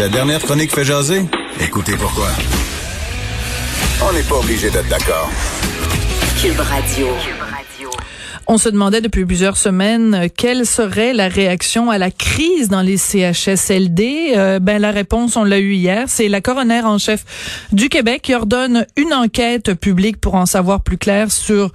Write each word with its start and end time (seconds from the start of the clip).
Cette 0.00 0.12
dernière 0.12 0.40
chronique 0.40 0.74
fait 0.74 0.82
jaser? 0.82 1.26
Écoutez 1.60 1.92
pourquoi. 1.94 2.28
On 4.02 4.14
n'est 4.14 4.22
pas 4.22 4.36
obligé 4.36 4.70
d'être 4.70 4.88
d'accord. 4.88 5.30
Cube 6.40 6.58
Radio. 6.58 7.08
On 8.46 8.56
se 8.56 8.70
demandait 8.70 9.02
depuis 9.02 9.26
plusieurs 9.26 9.58
semaines 9.58 10.14
euh, 10.14 10.28
quelle 10.34 10.64
serait 10.64 11.12
la 11.12 11.28
réaction 11.28 11.90
à 11.90 11.98
la 11.98 12.10
crise 12.10 12.70
dans 12.70 12.80
les 12.80 12.96
CHSLD. 12.96 14.32
Euh, 14.36 14.58
ben 14.58 14.80
la 14.80 14.90
réponse, 14.90 15.36
on 15.36 15.44
l'a 15.44 15.58
eu 15.58 15.74
hier, 15.74 16.06
c'est 16.08 16.28
la 16.28 16.40
coroner 16.40 16.80
en 16.80 16.96
chef 16.96 17.26
du 17.70 17.90
Québec 17.90 18.22
qui 18.22 18.34
ordonne 18.34 18.86
une 18.96 19.12
enquête 19.12 19.74
publique 19.74 20.18
pour 20.18 20.34
en 20.34 20.46
savoir 20.46 20.80
plus 20.80 20.96
clair 20.96 21.30
sur 21.30 21.72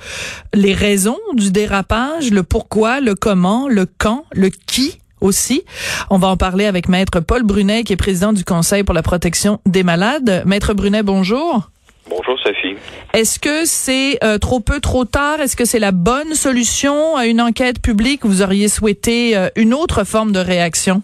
les 0.56 0.74
raisons 0.74 1.20
du 1.36 1.52
dérapage, 1.52 2.32
le 2.32 2.42
pourquoi, 2.42 3.02
le 3.02 3.14
comment, 3.14 3.68
le 3.68 3.86
quand, 3.86 4.26
le 4.32 4.50
qui 4.50 4.98
aussi. 5.22 5.64
On 6.10 6.18
va 6.18 6.28
en 6.28 6.38
parler 6.38 6.66
avec 6.66 6.90
Maître 6.90 7.20
Paul 7.20 7.44
Brunet, 7.44 7.84
qui 7.84 7.94
est 7.94 7.98
président 7.98 8.34
du 8.34 8.44
Conseil 8.44 8.84
pour 8.84 8.96
la 8.96 9.04
protection 9.04 9.60
des 9.66 9.84
malades. 9.84 10.44
Maître 10.46 10.74
Brunet, 10.74 11.04
bonjour. 11.04 11.70
Bonjour 12.08 12.40
Sophie. 12.40 12.76
Est-ce 13.14 13.40
que 13.40 13.66
c'est 13.66 14.24
euh, 14.24 14.38
trop 14.38 14.60
peu, 14.60 14.80
trop 14.80 15.06
tard? 15.06 15.42
Est-ce 15.42 15.56
que 15.56 15.66
c'est 15.66 15.80
la 15.80 15.92
bonne 15.92 16.36
solution? 16.36 17.16
À 17.16 17.26
une 17.26 17.42
enquête 17.42 17.82
publique? 17.82 18.26
Vous 18.26 18.44
auriez 18.44 18.68
souhaité 18.68 19.36
euh, 19.36 19.50
une 19.56 19.74
autre 19.74 20.04
forme 20.06 20.32
de 20.32 20.40
réaction? 20.40 21.02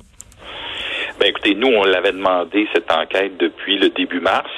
Ben 1.20 1.28
écoutez, 1.28 1.56
nous, 1.56 1.68
on 1.68 1.84
l'avait 1.84 2.12
demandé, 2.12 2.68
cette 2.74 2.92
enquête, 2.92 3.38
depuis 3.40 3.80
le 3.80 3.90
début 3.90 4.20
mars. 4.20 4.50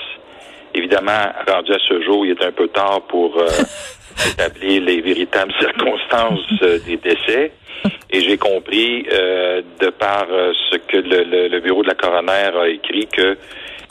Évidemment, 0.74 1.32
rendu 1.48 1.72
à 1.72 1.78
ce 1.88 2.02
jour, 2.02 2.26
il 2.26 2.32
est 2.32 2.44
un 2.44 2.52
peu 2.52 2.68
tard 2.68 3.02
pour 3.08 3.38
euh, 3.38 3.48
établir 4.32 4.82
les 4.82 5.00
véritables 5.00 5.54
circonstances 5.60 6.84
des 6.86 6.98
décès. 6.98 7.54
Et 8.12 8.22
j'ai 8.22 8.38
compris, 8.38 9.04
de 9.04 9.90
par 9.90 10.28
ce 10.28 10.78
que 10.78 10.98
le, 10.98 11.48
le, 11.48 11.60
bureau 11.60 11.82
de 11.82 11.88
la 11.88 11.96
coroner 11.96 12.52
a 12.56 12.68
écrit, 12.68 13.08
que 13.08 13.38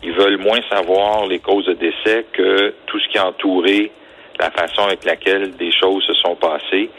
ils 0.03 0.13
veulent 0.13 0.39
moins 0.39 0.61
savoir 0.71 1.27
les 1.27 1.39
causes 1.39 1.67
de 1.67 1.75
décès 1.75 2.27
que 2.33 2.75
tout 2.87 2.99
ce 2.99 3.09
qui 3.09 3.19
a 3.19 3.29
entouré 3.29 3.91
la 4.39 4.51
façon 4.51 4.83
avec 4.83 5.05
laquelle 5.05 5.53
des 5.57 5.71
choses 5.71 6.05
se 6.05 6.15
sont 6.15 6.35
passées 6.35 6.91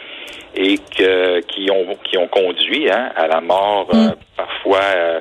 et 0.56 0.78
que, 0.78 1.42
qui 1.42 1.70
ont 1.72 1.98
qui 2.04 2.18
ont 2.18 2.28
conduit 2.28 2.90
hein, 2.90 3.12
à 3.16 3.28
la 3.28 3.42
mort 3.42 3.90
euh, 3.94 4.10
mm. 4.10 4.16
parfois 4.38 4.82
euh, 4.96 5.20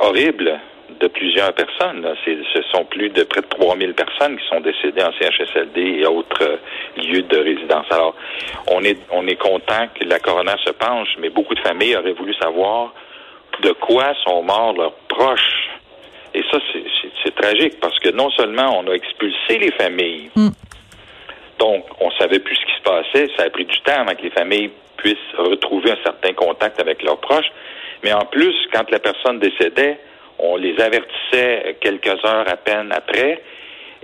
horrible 0.00 0.58
de 1.00 1.08
plusieurs 1.08 1.52
personnes. 1.54 2.06
Ce 2.24 2.62
sont 2.72 2.84
plus 2.84 3.08
de 3.10 3.24
près 3.24 3.40
de 3.40 3.46
3000 3.46 3.94
personnes 3.94 4.38
qui 4.38 4.46
sont 4.48 4.60
décédées 4.60 5.02
en 5.02 5.12
CHSLD 5.12 5.80
et 6.00 6.06
autres 6.06 6.42
euh, 6.42 6.56
lieux 6.96 7.22
de 7.22 7.38
résidence. 7.38 7.86
Alors, 7.90 8.14
on 8.68 8.84
est 8.84 8.98
on 9.10 9.26
est 9.26 9.36
content 9.36 9.88
que 9.94 10.04
la 10.04 10.18
coroner 10.18 10.56
se 10.64 10.70
penche, 10.70 11.08
mais 11.18 11.30
beaucoup 11.30 11.54
de 11.54 11.60
familles 11.60 11.96
auraient 11.96 12.12
voulu 12.12 12.34
savoir 12.34 12.92
de 13.62 13.72
quoi 13.72 14.14
sont 14.24 14.42
morts 14.42 14.74
leurs 14.74 14.94
proches 15.08 15.70
et 16.34 16.42
ça, 16.50 16.58
c'est 17.24 17.34
tragique 17.34 17.80
parce 17.80 17.98
que 17.98 18.10
non 18.10 18.30
seulement 18.30 18.78
on 18.78 18.88
a 18.88 18.94
expulsé 18.94 19.58
les 19.58 19.72
familles, 19.72 20.30
mm. 20.36 20.48
donc 21.58 21.84
on 22.00 22.10
savait 22.12 22.38
plus 22.38 22.54
ce 22.54 22.66
qui 22.66 22.72
se 22.76 22.82
passait, 22.82 23.28
ça 23.36 23.44
a 23.44 23.50
pris 23.50 23.64
du 23.64 23.80
temps 23.80 24.00
avant 24.00 24.14
que 24.14 24.22
les 24.22 24.30
familles 24.30 24.70
puissent 24.96 25.16
retrouver 25.36 25.90
un 25.90 25.98
certain 26.04 26.32
contact 26.34 26.80
avec 26.80 27.02
leurs 27.02 27.18
proches, 27.18 27.50
mais 28.04 28.12
en 28.12 28.24
plus, 28.26 28.54
quand 28.72 28.88
la 28.90 29.00
personne 29.00 29.40
décédait, 29.40 29.98
on 30.42 30.56
les 30.56 30.78
avertissait 30.80 31.76
quelques 31.80 32.24
heures 32.24 32.48
à 32.48 32.56
peine 32.56 32.92
après. 32.92 33.42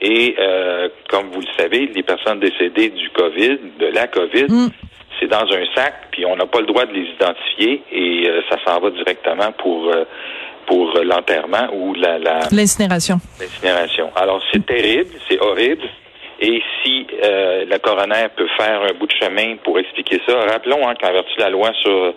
Et 0.00 0.36
euh, 0.38 0.88
comme 1.08 1.30
vous 1.30 1.40
le 1.40 1.52
savez, 1.56 1.86
les 1.94 2.02
personnes 2.02 2.40
décédées 2.40 2.90
du 2.90 3.08
COVID, 3.10 3.58
de 3.78 3.86
la 3.86 4.06
COVID, 4.06 4.46
mm. 4.48 4.70
c'est 5.18 5.26
dans 5.26 5.44
un 5.44 5.64
sac, 5.74 5.94
puis 6.10 6.26
on 6.26 6.36
n'a 6.36 6.46
pas 6.46 6.60
le 6.60 6.66
droit 6.66 6.84
de 6.84 6.92
les 6.92 7.08
identifier 7.08 7.82
et 7.90 8.28
euh, 8.28 8.42
ça 8.50 8.58
s'en 8.64 8.80
va 8.80 8.90
directement 8.90 9.52
pour 9.52 9.90
euh, 9.90 10.04
pour 10.66 10.98
l'enterrement 11.02 11.68
ou 11.72 11.94
la 11.94 12.18
l'incinération. 12.52 13.18
L'incinération. 13.40 14.10
Alors 14.16 14.42
c'est 14.52 14.66
terrible, 14.66 15.10
c'est 15.28 15.40
horrible. 15.40 15.88
Et 16.40 16.62
si 16.82 17.06
euh, 17.24 17.64
la 17.66 17.78
coroner 17.78 18.26
peut 18.36 18.48
faire 18.58 18.82
un 18.82 18.92
bout 18.98 19.06
de 19.06 19.14
chemin 19.18 19.56
pour 19.64 19.78
expliquer 19.78 20.20
ça, 20.28 20.38
rappelons 20.50 20.86
hein, 20.86 20.94
qu'en 21.00 21.12
vertu 21.12 21.34
de 21.36 21.42
la 21.42 21.50
loi 21.50 21.72
sur 21.82 22.14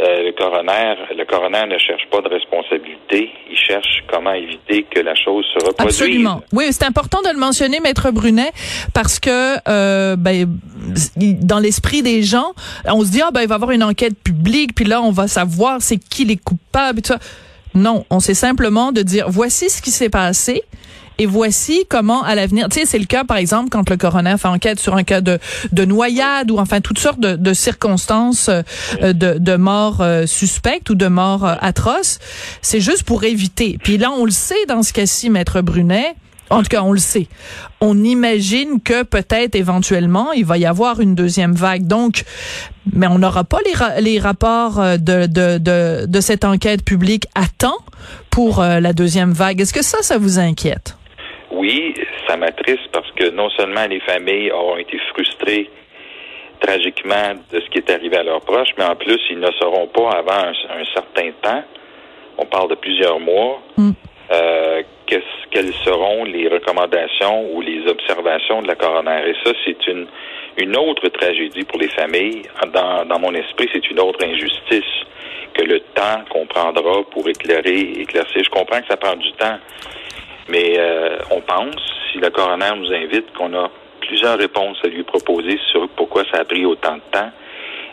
euh, 0.00 0.22
le 0.22 0.32
coroner, 0.32 0.94
le 1.16 1.24
coroner 1.24 1.66
ne 1.66 1.78
cherche 1.78 2.06
pas 2.10 2.22
de 2.22 2.28
responsabilité, 2.28 3.30
il 3.50 3.56
cherche 3.56 4.02
comment 4.10 4.32
éviter 4.32 4.84
que 4.84 5.00
la 5.00 5.14
chose 5.14 5.44
se 5.52 5.64
reproduise. 5.64 6.00
Absolument. 6.00 6.42
Oui, 6.52 6.66
c'est 6.70 6.84
important 6.84 7.20
de 7.22 7.28
le 7.28 7.38
mentionner, 7.38 7.78
maître 7.80 8.10
Brunet, 8.10 8.52
parce 8.94 9.20
que 9.20 9.56
euh, 9.68 10.16
ben, 10.16 10.46
dans 11.16 11.58
l'esprit 11.58 12.02
des 12.02 12.22
gens, 12.22 12.52
on 12.86 13.04
se 13.04 13.10
dit 13.10 13.20
ah 13.22 13.30
ben 13.32 13.42
il 13.42 13.48
va 13.48 13.54
y 13.54 13.56
avoir 13.56 13.70
une 13.72 13.84
enquête 13.84 14.18
publique, 14.22 14.74
puis 14.74 14.86
là 14.86 15.02
on 15.02 15.10
va 15.10 15.28
savoir 15.28 15.82
c'est 15.82 15.98
qui 15.98 16.24
les 16.24 16.38
coupables. 16.38 17.02
Non, 17.74 18.04
on 18.10 18.20
sait 18.20 18.34
simplement 18.34 18.92
de 18.92 19.02
dire 19.02 19.26
voici 19.28 19.68
ce 19.68 19.82
qui 19.82 19.90
s'est 19.90 20.10
passé. 20.10 20.62
Et 21.18 21.26
voici 21.26 21.84
comment, 21.88 22.22
à 22.22 22.34
l'avenir, 22.34 22.68
tu 22.68 22.80
sais, 22.80 22.86
c'est 22.86 22.98
le 22.98 23.06
cas, 23.06 23.24
par 23.24 23.36
exemple, 23.36 23.68
quand 23.70 23.88
le 23.90 23.96
coroner 23.96 24.36
fait 24.38 24.48
enquête 24.48 24.80
sur 24.80 24.96
un 24.96 25.04
cas 25.04 25.20
de, 25.20 25.38
de 25.72 25.84
noyade 25.84 26.50
ou 26.50 26.58
enfin 26.58 26.80
toutes 26.80 26.98
sortes 26.98 27.20
de, 27.20 27.36
de 27.36 27.54
circonstances 27.54 28.48
euh, 28.48 29.12
de, 29.12 29.38
de 29.38 29.56
mort 29.56 30.00
euh, 30.00 30.26
suspecte 30.26 30.90
ou 30.90 30.94
de 30.94 31.06
mort 31.08 31.44
euh, 31.44 31.54
atroce. 31.60 32.18
C'est 32.62 32.80
juste 32.80 33.04
pour 33.04 33.24
éviter. 33.24 33.78
Puis 33.82 33.98
là, 33.98 34.10
on 34.10 34.24
le 34.24 34.30
sait 34.30 34.66
dans 34.68 34.82
ce 34.82 34.92
cas-ci, 34.92 35.30
maître 35.30 35.60
Brunet, 35.60 36.14
en 36.52 36.62
tout 36.62 36.68
cas, 36.68 36.82
on 36.82 36.92
le 36.92 36.98
sait. 36.98 37.28
On 37.80 38.04
imagine 38.04 38.80
que 38.84 39.04
peut-être 39.04 39.54
éventuellement, 39.54 40.32
il 40.32 40.44
va 40.44 40.58
y 40.58 40.66
avoir 40.66 41.00
une 41.00 41.14
deuxième 41.14 41.54
vague. 41.54 41.86
Donc, 41.86 42.24
mais 42.92 43.06
on 43.06 43.18
n'aura 43.18 43.44
pas 43.44 43.58
les, 43.64 44.02
les 44.02 44.18
rapports 44.18 44.78
euh, 44.78 44.96
de, 44.98 45.26
de, 45.26 45.58
de, 45.58 46.06
de, 46.06 46.20
cette 46.20 46.44
enquête 46.44 46.84
publique 46.84 47.26
à 47.34 47.46
temps 47.46 47.78
pour 48.30 48.60
euh, 48.60 48.80
la 48.80 48.92
deuxième 48.92 49.32
vague. 49.32 49.60
Est-ce 49.60 49.72
que 49.72 49.82
ça, 49.82 49.98
ça 50.02 50.18
vous 50.18 50.38
inquiète? 50.38 50.96
Oui, 51.52 51.94
ça 52.26 52.36
m'attriste 52.36 52.88
parce 52.92 53.10
que 53.12 53.30
non 53.30 53.50
seulement 53.50 53.86
les 53.86 54.00
familles 54.00 54.50
auront 54.50 54.78
été 54.78 54.98
frustrées 55.12 55.70
tragiquement 56.60 57.34
de 57.52 57.60
ce 57.60 57.68
qui 57.70 57.78
est 57.78 57.90
arrivé 57.90 58.16
à 58.16 58.22
leurs 58.22 58.40
proches, 58.40 58.70
mais 58.78 58.84
en 58.84 58.96
plus, 58.96 59.20
ils 59.30 59.38
ne 59.38 59.50
sauront 59.60 59.88
pas 59.88 60.10
avant 60.10 60.48
un, 60.48 60.84
certain 60.94 61.30
temps, 61.42 61.62
on 62.38 62.46
parle 62.46 62.70
de 62.70 62.76
plusieurs 62.76 63.20
mois, 63.20 63.60
mm. 63.76 63.90
euh, 64.32 64.82
quelles 65.50 65.74
seront 65.84 66.24
les 66.24 66.48
recommandations 66.48 67.52
ou 67.52 67.60
les 67.60 67.86
observations 67.86 68.62
de 68.62 68.68
la 68.68 68.74
coroner? 68.74 69.28
Et 69.28 69.34
ça, 69.44 69.52
c'est 69.66 69.86
une, 69.86 70.06
une 70.56 70.76
autre 70.76 71.08
tragédie 71.08 71.64
pour 71.64 71.78
les 71.78 71.88
familles. 71.88 72.42
Dans, 72.72 73.04
dans 73.04 73.18
mon 73.18 73.34
esprit, 73.34 73.68
c'est 73.72 73.90
une 73.90 74.00
autre 74.00 74.24
injustice 74.24 74.92
que 75.52 75.62
le 75.62 75.80
temps 75.94 76.24
qu'on 76.30 76.46
prendra 76.46 77.02
pour 77.10 77.28
éclairer, 77.28 77.92
éclaircir. 78.00 78.42
Je 78.42 78.48
comprends 78.48 78.80
que 78.80 78.86
ça 78.88 78.96
prend 78.96 79.16
du 79.16 79.30
temps, 79.32 79.58
mais 80.48 80.78
euh, 80.78 81.18
on 81.30 81.40
pense, 81.40 81.76
si 82.10 82.18
le 82.18 82.30
coroner 82.30 82.70
nous 82.76 82.92
invite, 82.92 83.32
qu'on 83.32 83.54
a 83.54 83.70
plusieurs 84.00 84.38
réponses 84.38 84.78
à 84.84 84.88
lui 84.88 85.02
proposer 85.02 85.58
sur 85.70 85.88
pourquoi 85.90 86.24
ça 86.32 86.40
a 86.40 86.44
pris 86.44 86.64
autant 86.64 86.96
de 86.96 87.02
temps 87.10 87.30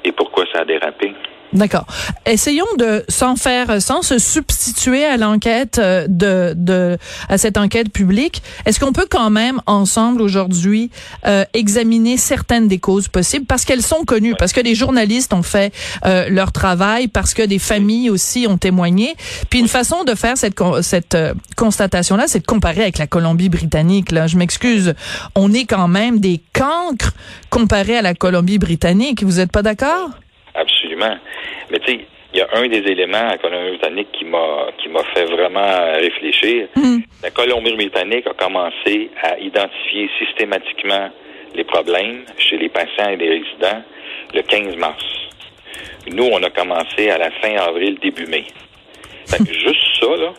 et 0.03 0.11
pourquoi 0.11 0.45
ça 0.53 0.61
a 0.61 0.65
dérapé. 0.65 1.13
D'accord. 1.51 1.87
Essayons 2.27 2.65
de 2.77 3.03
sans 3.09 3.35
faire, 3.35 3.81
sans 3.81 4.03
se 4.03 4.19
substituer 4.19 5.03
à 5.03 5.17
l'enquête 5.17 5.79
euh, 5.79 6.05
de, 6.07 6.53
de, 6.55 6.97
à 7.27 7.39
cette 7.39 7.57
enquête 7.57 7.91
publique. 7.91 8.43
Est-ce 8.65 8.79
qu'on 8.79 8.93
peut 8.93 9.07
quand 9.09 9.31
même 9.31 9.59
ensemble 9.65 10.21
aujourd'hui 10.21 10.91
euh, 11.25 11.45
examiner 11.55 12.17
certaines 12.17 12.67
des 12.67 12.77
causes 12.77 13.07
possibles? 13.07 13.47
Parce 13.47 13.65
qu'elles 13.65 13.81
sont 13.81 14.03
connues, 14.05 14.35
parce 14.37 14.53
que 14.53 14.61
les 14.61 14.75
journalistes 14.75 15.33
ont 15.33 15.41
fait 15.41 15.73
euh, 16.05 16.29
leur 16.29 16.51
travail, 16.51 17.07
parce 17.07 17.33
que 17.33 17.41
des 17.41 17.57
familles 17.57 18.11
aussi 18.11 18.45
ont 18.47 18.59
témoigné. 18.59 19.15
Puis 19.49 19.59
une 19.59 19.67
façon 19.67 20.03
de 20.03 20.13
faire 20.13 20.37
cette 20.37 20.59
cette 20.81 21.17
constatation 21.55 22.15
là, 22.15 22.25
c'est 22.27 22.39
de 22.39 22.45
comparer 22.45 22.83
avec 22.83 22.99
la 22.99 23.07
Colombie-Britannique. 23.07 24.11
Là, 24.11 24.27
je 24.27 24.37
m'excuse, 24.37 24.93
on 25.33 25.51
est 25.51 25.65
quand 25.65 25.87
même 25.87 26.19
des 26.19 26.41
cancres 26.53 27.13
comparé 27.49 27.97
à 27.97 28.03
la 28.03 28.13
Colombie-Britannique. 28.13 29.23
Vous 29.23 29.39
êtes 29.39 29.51
pas 29.51 29.63
d'accord? 29.63 30.11
Absolument. 31.01 31.19
Mais 31.71 31.79
tu 31.79 31.91
sais, 31.91 31.99
il 32.33 32.39
y 32.39 32.41
a 32.41 32.47
un 32.53 32.67
des 32.67 32.77
éléments 32.91 33.17
à 33.17 33.31
la 33.31 33.37
Colombie-Britannique 33.37 34.09
qui 34.13 34.25
m'a 34.25 34.67
qui 34.77 34.89
m'a 34.89 35.03
fait 35.15 35.25
vraiment 35.25 35.93
réfléchir. 35.93 36.67
Hmm. 36.75 36.99
La 37.23 37.31
Colombie-Britannique 37.31 38.27
a 38.27 38.33
commencé 38.33 39.09
à 39.23 39.39
identifier 39.39 40.09
systématiquement 40.19 41.09
les 41.55 41.63
problèmes 41.63 42.23
chez 42.37 42.57
les 42.57 42.69
patients 42.69 43.09
et 43.09 43.15
les 43.17 43.29
résidents 43.29 43.81
le 44.33 44.41
15 44.43 44.75
mars. 44.77 45.03
Nous, 46.11 46.23
on 46.23 46.41
a 46.43 46.49
commencé 46.49 47.09
à 47.09 47.17
la 47.17 47.31
fin 47.31 47.55
avril, 47.55 47.97
début 48.01 48.27
mai. 48.27 48.45
Fait 49.25 49.39
que 49.43 49.53
juste 49.53 49.83
ça, 49.99 50.15
là, 50.15 50.33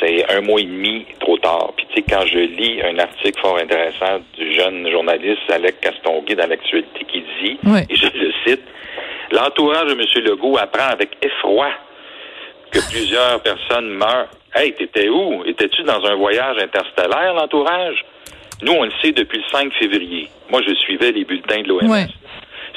c'est 0.00 0.30
un 0.30 0.40
mois 0.40 0.60
et 0.60 0.64
demi 0.64 1.04
trop 1.20 1.36
tard. 1.38 1.72
Puis 1.76 1.86
tu 1.90 1.96
sais, 1.96 2.04
quand 2.08 2.24
je 2.26 2.38
lis 2.38 2.80
un 2.82 2.98
article 2.98 3.40
fort 3.40 3.58
intéressant 3.58 4.20
du 4.36 4.52
jeune 4.54 4.90
journaliste 4.90 5.40
Alec 5.50 5.80
Castonguay 5.80 6.34
dans 6.34 6.46
l'actualité 6.46 7.04
qui 7.10 7.22
dit, 7.42 7.58
Oui. 7.64 7.80
et 7.90 7.96
je 7.96 8.06
le 8.06 8.32
cite, 8.46 8.62
l'entourage 9.38 9.86
de 9.86 9.92
M. 9.92 10.24
Legault 10.24 10.58
apprend 10.58 10.88
avec 10.88 11.10
effroi 11.22 11.70
que 12.70 12.80
plusieurs 12.90 13.40
personnes 13.40 13.90
meurent. 13.90 14.28
Hey, 14.54 14.74
t'étais 14.74 15.08
où? 15.08 15.44
Étais-tu 15.44 15.82
dans 15.82 16.04
un 16.04 16.16
voyage 16.16 16.56
interstellaire, 16.62 17.34
l'entourage? 17.34 18.04
Nous, 18.62 18.72
on 18.72 18.84
le 18.84 18.92
sait 19.02 19.12
depuis 19.12 19.38
le 19.38 19.44
5 19.50 19.72
février. 19.74 20.28
Moi, 20.50 20.60
je 20.66 20.74
suivais 20.74 21.12
les 21.12 21.24
bulletins 21.24 21.62
de 21.62 21.68
l'OMS. 21.68 21.88
Ouais. 21.88 22.06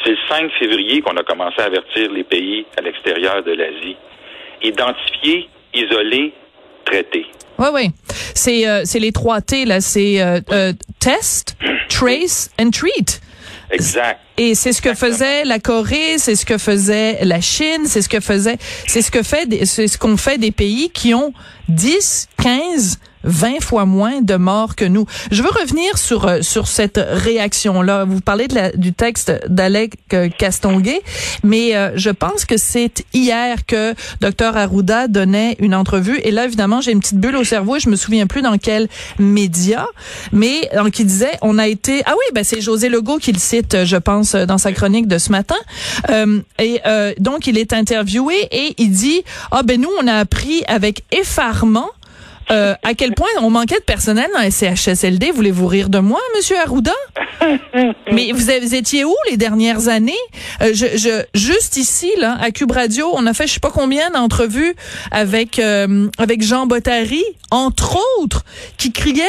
C'est 0.04 0.12
le 0.12 0.18
5 0.30 0.52
février 0.60 1.02
qu'on 1.02 1.18
a 1.18 1.24
commencé 1.24 1.60
à 1.62 1.66
avertir 1.66 2.12
les 2.12 2.24
pays 2.24 2.66
à 2.78 2.82
l'extérieur 2.82 3.44
de 3.44 3.52
l'Asie. 3.52 3.96
Identifier, 4.62 5.50
isoler, 5.74 6.34
traiter. 6.86 7.26
Oui, 7.58 7.68
oui. 7.74 7.90
C'est 8.36 8.68
euh, 8.68 8.82
c'est 8.86 9.00
les 9.00 9.12
trois 9.12 9.42
T, 9.42 9.66
là. 9.66 9.82
C'est 9.82 10.22
euh, 10.22 10.40
euh, 10.52 10.74
test, 11.00 11.58
trace 11.90 12.52
and 12.60 12.72
treat. 12.72 13.22
Exact. 13.72 14.20
Et 14.38 14.56
c'est 14.56 14.74
ce 14.74 14.82
que 14.82 14.94
faisait 14.94 15.46
la 15.46 15.60
Corée, 15.60 16.18
c'est 16.18 16.36
ce 16.36 16.46
que 16.46 16.58
faisait 16.58 17.24
la 17.24 17.42
Chine, 17.42 17.84
c'est 17.86 18.02
ce 18.02 18.10
que 18.10 18.20
faisait, 18.20 18.58
c'est 18.88 19.02
ce 19.02 19.12
que 19.12 19.24
fait, 19.24 19.46
des- 19.48 19.66
c'est 19.66 19.88
ce 19.88 19.98
qu'on 19.98 20.18
fait 20.18 20.38
des 20.38 20.52
pays 20.52 20.90
qui 20.90 21.14
ont 21.14 21.34
10, 21.70 22.28
15, 22.42 23.00
20 23.24 23.62
fois 23.62 23.86
moins 23.86 24.22
de 24.22 24.36
morts 24.36 24.76
que 24.76 24.86
nous. 24.86 25.06
Je 25.32 25.42
veux 25.44 25.50
revenir 25.50 25.98
sur 25.98 26.28
euh, 26.28 26.42
sur 26.42 26.68
cette 26.68 27.00
réaction 27.00 27.82
là. 27.82 28.06
Vous 28.06 28.22
parlez 28.22 28.48
de 28.48 28.56
la, 28.56 28.72
du 28.72 28.94
texte 28.94 29.32
d'Alec 29.48 29.94
euh, 30.14 30.30
Castonguay, 30.30 31.02
mais 31.44 31.76
euh, 31.76 31.92
je 31.96 32.10
pense 32.10 32.46
que 32.46 32.58
c'est 32.58 33.06
hier 33.14 33.66
que 33.66 33.94
Dr 34.22 34.56
Arruda 34.58 35.08
donnait 35.08 35.56
une 35.60 35.76
entrevue 35.76 36.20
et 36.24 36.32
là 36.32 36.46
évidemment 36.46 36.82
j'ai 36.82 36.92
une 36.92 37.00
petite 37.00 37.20
bulle 37.20 37.36
au 37.36 37.44
cerveau 37.44 37.76
et 37.78 37.80
je 37.80 37.90
me 37.90 37.96
souviens 37.96 38.28
plus 38.28 38.42
dans 38.42 38.58
quel 38.58 38.88
média, 39.20 39.88
mais 40.32 40.70
euh, 40.74 40.90
qui 40.90 41.06
disait 41.06 41.38
on 41.42 41.58
a 41.58 41.68
été 41.68 42.02
ah 42.06 42.12
oui 42.14 42.26
ben 42.34 42.44
c'est 42.44 42.62
José 42.62 42.90
Legault 42.90 43.18
qui 43.18 43.32
le 43.32 43.40
cite 43.40 43.86
je 43.86 43.98
pense 43.98 44.36
euh, 44.36 44.46
dans 44.46 44.58
sa 44.58 44.72
chronique 44.72 45.08
de 45.08 45.18
ce 45.18 45.32
matin 45.32 45.56
Euh, 46.10 46.42
et 46.60 46.82
euh, 46.86 47.14
donc 47.20 47.48
il 47.48 47.58
est 47.58 47.74
interviewé 47.74 48.36
et 48.52 48.74
il 48.78 48.92
dit 48.92 49.24
ah 49.52 49.64
ben 49.64 49.80
nous 49.80 49.90
on 50.02 50.08
a 50.08 50.14
appris 50.16 50.64
avec 50.68 51.04
effarement 51.12 51.90
euh, 52.50 52.74
à 52.84 52.94
quel 52.94 53.14
point 53.14 53.28
on 53.42 53.50
manquait 53.50 53.80
de 53.80 53.84
personnel 53.84 54.28
dans 54.34 54.42
les 54.42 54.52
CHSLD. 54.52 55.32
Voulez-vous 55.32 55.68
rire 55.68 55.90
de 55.90 56.00
moi, 56.00 56.20
Monsieur 56.36 56.58
Arruda? 56.60 56.94
Mais 58.12 58.32
vous, 58.32 58.40
vous 58.40 58.76
étiez 58.76 59.06
où 59.06 59.16
les 59.30 59.38
dernières 59.38 59.88
années? 59.88 60.14
Euh, 60.62 60.72
je, 60.74 60.98
je, 60.98 61.24
juste 61.34 61.78
ici, 61.78 62.12
là, 62.18 62.38
à 62.42 62.52
Cube 62.52 62.72
Radio, 62.72 63.10
on 63.14 63.26
a 63.26 63.34
fait 63.34 63.48
je 63.48 63.54
sais 63.54 63.60
pas 63.60 63.72
combien 63.72 64.10
d'entrevues 64.10 64.76
avec, 65.12 65.60
euh, 65.60 66.08
avec 66.18 66.44
Jean 66.44 66.66
Bottary, 66.66 67.24
entre 67.52 67.98
autres, 68.20 68.44
qui 68.78 68.92
criait 68.92 69.24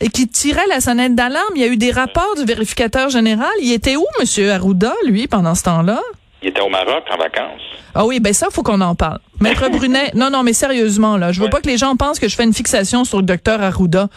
et 0.00 0.08
qui 0.08 0.28
tirait 0.28 0.66
la 0.68 0.80
sonnette 0.80 1.14
d'alarme. 1.14 1.52
Il 1.56 1.62
y 1.62 1.64
a 1.64 1.68
eu 1.68 1.76
des 1.76 1.90
rapports 1.90 2.34
du 2.36 2.44
vérificateur 2.44 3.10
général. 3.10 3.50
Il 3.60 3.72
était 3.72 3.96
où, 3.96 4.04
Monsieur 4.20 4.52
Arruda, 4.52 4.94
lui, 5.06 5.26
pendant 5.26 5.54
ce 5.54 5.64
temps-là? 5.64 6.00
Il 6.42 6.48
était 6.48 6.60
au 6.60 6.68
Maroc 6.68 7.04
en 7.12 7.16
vacances. 7.18 7.60
Ah 7.94 8.04
oui, 8.06 8.18
ben 8.18 8.32
ça, 8.32 8.48
faut 8.50 8.62
qu'on 8.62 8.80
en 8.80 8.94
parle. 8.94 9.18
Maître 9.40 9.68
Brunet, 9.72 10.10
non, 10.14 10.30
non, 10.30 10.42
mais 10.42 10.52
sérieusement, 10.52 11.16
là, 11.16 11.30
je 11.30 11.38
veux 11.38 11.44
Ouais. 11.44 11.50
pas 11.50 11.60
que 11.60 11.68
les 11.68 11.76
gens 11.76 11.94
pensent 11.96 12.18
que 12.18 12.28
je 12.28 12.34
fais 12.34 12.44
une 12.44 12.54
fixation 12.54 13.04
sur 13.04 13.18
le 13.18 13.22
docteur 13.24 13.62
Arruda, 13.62 14.08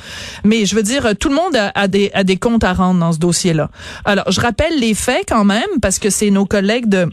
mais 0.43 0.65
je 0.65 0.75
veux 0.75 0.83
dire, 0.83 1.09
tout 1.19 1.29
le 1.29 1.35
monde 1.35 1.55
a, 1.55 1.71
a 1.75 1.87
des, 1.87 2.09
a 2.13 2.23
des 2.23 2.37
comptes 2.37 2.63
à 2.63 2.73
rendre 2.73 2.99
dans 2.99 3.11
ce 3.11 3.19
dossier-là. 3.19 3.69
Alors, 4.05 4.31
je 4.31 4.39
rappelle 4.41 4.79
les 4.79 4.93
faits 4.95 5.25
quand 5.27 5.43
même, 5.45 5.67
parce 5.81 5.99
que 5.99 6.09
c'est 6.09 6.29
nos 6.31 6.45
collègues 6.45 6.87
de 6.87 7.07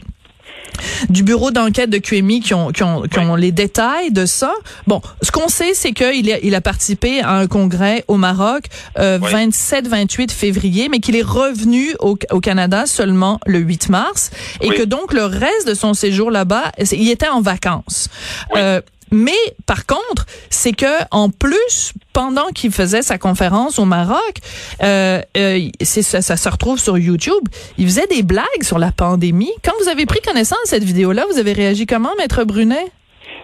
du 1.09 1.23
bureau 1.23 1.51
d'enquête 1.51 1.89
de 1.89 1.97
QMI 1.97 2.39
qui 2.41 2.53
ont, 2.53 2.71
qui 2.71 2.83
ont, 2.83 3.01
qui 3.03 3.19
ont 3.19 3.35
les 3.35 3.51
détails 3.51 4.11
de 4.11 4.25
ça. 4.25 4.53
Bon, 4.87 5.01
ce 5.21 5.31
qu'on 5.31 5.47
sait, 5.47 5.73
c'est 5.73 5.91
qu'il 5.93 6.31
a, 6.31 6.39
il 6.39 6.55
a 6.55 6.61
participé 6.61 7.21
à 7.21 7.31
un 7.33 7.47
congrès 7.47 8.03
au 8.07 8.17
Maroc 8.17 8.65
euh, 8.99 9.19
Oui. 9.21 9.31
27-28 9.31 10.31
février, 10.31 10.89
mais 10.89 10.99
qu'il 10.99 11.15
est 11.15 11.21
revenu 11.21 11.95
au, 11.99 12.17
au 12.31 12.39
Canada 12.39 12.85
seulement 12.85 13.39
le 13.45 13.59
8 13.59 13.89
mars 13.89 14.31
et 14.61 14.69
Oui. 14.69 14.75
que 14.77 14.83
donc 14.83 15.13
le 15.13 15.25
reste 15.25 15.67
de 15.67 15.73
son 15.73 15.93
séjour 15.93 16.31
là-bas, 16.31 16.71
il 16.91 17.09
était 17.09 17.27
en 17.27 17.41
vacances. 17.41 18.09
Euh, 18.55 18.81
mais 19.13 19.31
par 19.67 19.85
contre, 19.85 20.25
c'est 20.49 20.75
que 20.75 21.05
en 21.11 21.29
plus, 21.29 21.93
pendant 22.13 22.47
qu'il 22.47 22.71
faisait 22.71 23.03
sa 23.03 23.19
conférence 23.19 23.77
au 23.77 23.85
Maroc, 23.85 24.33
euh, 24.81 25.19
euh, 25.37 25.59
ça, 25.81 26.21
ça 26.21 26.35
se 26.35 26.49
retrouve 26.49 26.79
sur 26.79 26.97
YouTube. 26.97 27.43
Il 27.77 27.85
faisait 27.85 28.07
des 28.07 28.23
blagues 28.23 28.63
sur 28.63 28.79
la 28.79 28.91
pandémie. 28.91 29.53
Quand 29.63 29.73
vous 29.79 29.87
avez 29.87 30.07
pris 30.07 30.19
connaissance 30.19 30.63
de 30.63 30.67
cette 30.67 30.83
vidéo-là, 30.83 31.25
vous 31.29 31.37
avez 31.37 31.53
réagi 31.53 31.85
comment, 31.85 32.09
Maître 32.17 32.43
Brunet? 32.43 32.87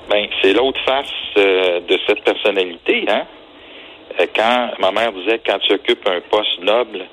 Ben, 0.10 0.26
c'est 0.42 0.54
l'autre 0.54 0.80
face 0.86 1.06
euh, 1.38 1.82
de 1.82 2.00
cette 2.08 2.24
personnalité, 2.24 3.06
hein. 3.08 3.26
Quand 4.36 4.72
ma 4.80 4.92
mère 4.92 5.14
disait 5.14 5.40
quand 5.46 5.60
tu 5.60 5.72
occupes 5.72 6.06
un 6.06 6.20
poste 6.30 6.62
noble, 6.62 7.06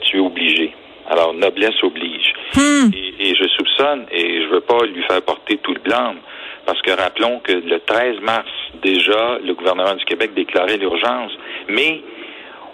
tu 0.00 0.16
es 0.16 0.20
obligé. 0.20 0.74
Alors 1.10 1.34
noblesse 1.34 1.82
oblige. 1.82 2.32
Hmm. 2.54 2.88
Et, 2.94 3.28
et 3.28 3.34
je 3.34 3.46
soupçonne 3.48 4.06
et 4.10 4.42
je 4.42 4.48
veux 4.48 4.62
pas 4.62 4.86
lui 4.86 5.02
faire 5.02 5.20
porter 5.20 5.58
tout 5.58 5.74
le 5.74 5.80
blâme 5.80 6.16
parce 6.66 6.80
que 6.82 6.90
rappelons 6.90 7.40
que 7.40 7.52
le 7.52 7.80
13 7.80 8.20
mars 8.20 8.48
déjà 8.82 9.38
le 9.44 9.54
gouvernement 9.54 9.94
du 9.94 10.04
Québec 10.04 10.32
déclarait 10.34 10.76
l'urgence, 10.76 11.32
mais 11.68 12.02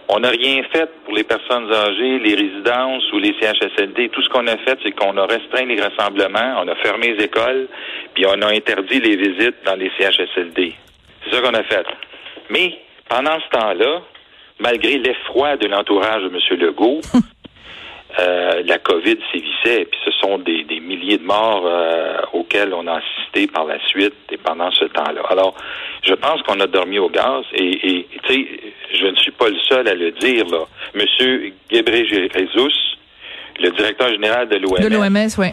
on 0.09 0.21
n'a 0.21 0.29
rien 0.29 0.63
fait 0.73 0.89
pour 1.05 1.15
les 1.15 1.25
personnes 1.25 1.73
âgées, 1.73 2.19
les 2.21 2.35
résidences 2.35 3.11
ou 3.13 3.19
les 3.19 3.35
CHSLD. 3.41 4.09
Tout 4.11 4.23
ce 4.23 4.29
qu'on 4.29 4.47
a 4.47 4.57
fait, 4.59 4.79
c'est 4.85 4.93
qu'on 4.93 5.17
a 5.17 5.27
restreint 5.27 5.65
les 5.65 5.81
rassemblements, 5.81 6.63
on 6.63 6.69
a 6.69 6.77
fermé 6.77 7.15
les 7.15 7.25
écoles, 7.25 7.69
puis 8.15 8.25
on 8.27 8.41
a 8.43 8.47
interdit 8.49 9.01
les 9.01 9.17
visites 9.17 9.57
dans 9.65 9.75
les 9.75 9.91
CHSLD. 9.99 10.75
C'est 11.25 11.35
ça 11.35 11.41
qu'on 11.41 11.55
a 11.55 11.65
fait. 11.65 11.87
Mais 12.51 12.79
pendant 13.09 13.37
ce 13.41 13.59
temps-là, 13.59 14.03
malgré 14.61 14.99
l'effroi 14.99 15.57
de 15.57 15.67
l'entourage 15.67 16.23
de 16.23 16.29
M. 16.29 16.61
Legault, 16.61 17.01
euh, 18.19 18.63
la 18.65 18.79
COVID 18.79 19.19
sévissait, 19.33 19.85
puis 19.91 20.01
ce 20.05 20.11
sont 20.23 20.39
des, 20.39 20.65
des 20.65 20.81
milliers 20.81 21.19
de 21.19 21.25
morts 21.25 21.65
euh, 21.67 22.17
auxquels 22.33 22.73
on 22.73 22.87
a 22.87 22.95
assisté 23.01 23.47
par 23.47 23.65
la 23.67 23.79
suite 23.87 24.15
et 24.31 24.39
pendant 24.39 24.71
ce 24.71 24.87
temps-là. 24.87 25.21
Alors, 25.29 25.55
je 26.03 26.15
pense 26.15 26.41
qu'on 26.43 26.59
a 26.61 26.67
dormi 26.67 26.99
au 26.99 27.11
gaz 27.11 27.45
et, 27.53 27.89
et 27.99 28.07
tu 28.27 28.35
sais, 28.35 28.47
je 28.95 29.07
ne 29.07 29.17
suis 29.17 29.33
pas 29.33 29.49
le 29.49 29.59
seul 29.69 29.87
à 29.89 29.95
le 29.95 30.13
dire. 30.13 30.47
Là. 30.49 30.65
Monsieur 30.95 31.53
Ghebreyesus, 31.71 32.97
le 33.61 33.71
directeur 33.71 34.09
général 34.11 34.49
de 34.49 34.57
l'OMS, 34.57 34.79
de 34.81 34.89
l'OMS, 34.89 35.29
oui. 35.39 35.49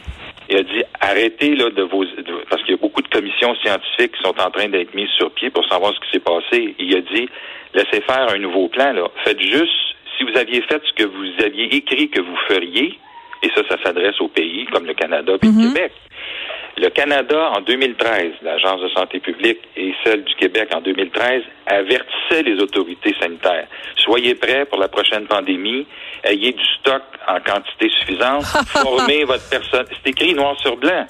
il 0.50 0.57
a 0.57 0.63
dit 0.63 0.83
arrêtez 1.00 1.56
là 1.56 1.69
de 1.69 1.83
vos 1.83 2.04
de- 2.06 2.44
parce 2.50 2.62
qu'il 2.63 2.71
y 2.71 2.77
a 2.77 2.81
beaucoup 2.81 3.01
de 3.01 3.07
commissions 3.07 3.56
scientifiques 3.56 4.14
qui 4.16 4.23
sont 4.23 4.35
en 4.40 4.52
train 4.52 4.68
d'être 4.69 4.94
mises 4.94 5.09
sur 5.18 5.31
pied 5.31 5.49
pour 5.49 5.66
savoir 5.68 5.94
ce 5.94 5.99
qui 6.02 6.11
s'est 6.11 6.19
passé. 6.23 6.76
Il 6.80 6.95
a 6.95 7.02
dit 7.02 7.30
laissez 7.73 8.02
faire 8.02 8.28
un 8.30 8.37
nouveau 8.40 8.68
plan 8.68 8.92
là. 8.94 9.07
Faites 9.23 9.42
juste 9.42 9.93
si 10.17 10.23
vous 10.23 10.37
aviez 10.37 10.61
fait 10.61 10.81
ce 10.85 10.93
que 10.93 11.07
vous 11.07 11.43
aviez 11.43 11.75
écrit 11.75 12.09
que 12.09 12.21
vous 12.21 12.37
feriez, 12.47 12.99
et 13.43 13.49
ça, 13.55 13.61
ça 13.69 13.75
s'adresse 13.83 14.19
aux 14.21 14.29
pays 14.29 14.65
comme 14.71 14.85
le 14.85 14.93
Canada 14.93 15.33
et 15.41 15.45
le 15.45 15.67
Québec. 15.67 15.91
Le 16.77 16.89
Canada, 16.89 17.51
en 17.55 17.61
2013, 17.61 18.31
l'Agence 18.41 18.81
de 18.81 18.89
santé 18.89 19.19
publique 19.19 19.59
et 19.77 19.93
celle 20.03 20.23
du 20.23 20.33
Québec 20.35 20.69
en 20.73 20.81
2013 20.81 21.43
avertissaient 21.67 22.41
les 22.43 22.59
autorités 22.59 23.13
sanitaires. 23.19 23.67
Soyez 23.97 24.33
prêts 24.33 24.65
pour 24.65 24.79
la 24.79 24.87
prochaine 24.87 25.25
pandémie, 25.27 25.85
ayez 26.23 26.51
du 26.51 26.63
stock 26.79 27.03
en 27.27 27.39
quantité 27.41 27.89
suffisante, 27.89 28.43
formez 28.67 29.23
votre 29.23 29.47
personne. 29.49 29.85
C'est 29.91 30.09
écrit 30.09 30.33
noir 30.33 30.59
sur 30.61 30.77
blanc. 30.77 31.05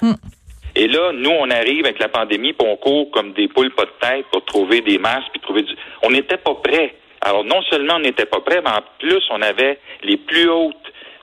Et 0.76 0.88
là, 0.88 1.12
nous, 1.12 1.30
on 1.30 1.48
arrive 1.50 1.86
avec 1.86 2.00
la 2.00 2.08
pandémie, 2.08 2.52
puis 2.52 2.68
on 2.68 2.76
court 2.76 3.10
comme 3.12 3.32
des 3.32 3.48
poules 3.48 3.72
pas 3.74 3.84
de 3.84 3.92
tête 4.00 4.26
pour 4.32 4.44
trouver 4.44 4.80
des 4.80 4.98
masques, 4.98 5.28
puis 5.32 5.40
trouver 5.40 5.62
du... 5.62 5.74
On 6.02 6.10
n'était 6.10 6.36
pas 6.36 6.54
prêts. 6.62 6.94
Alors, 7.24 7.44
non 7.44 7.62
seulement 7.62 7.94
on 7.96 8.00
n'était 8.00 8.26
pas 8.26 8.40
prêts, 8.40 8.60
mais 8.62 8.70
en 8.70 8.82
plus, 8.98 9.22
on 9.30 9.40
avait 9.42 9.78
les 10.02 10.16
plus 10.16 10.48
hautes 10.48 10.76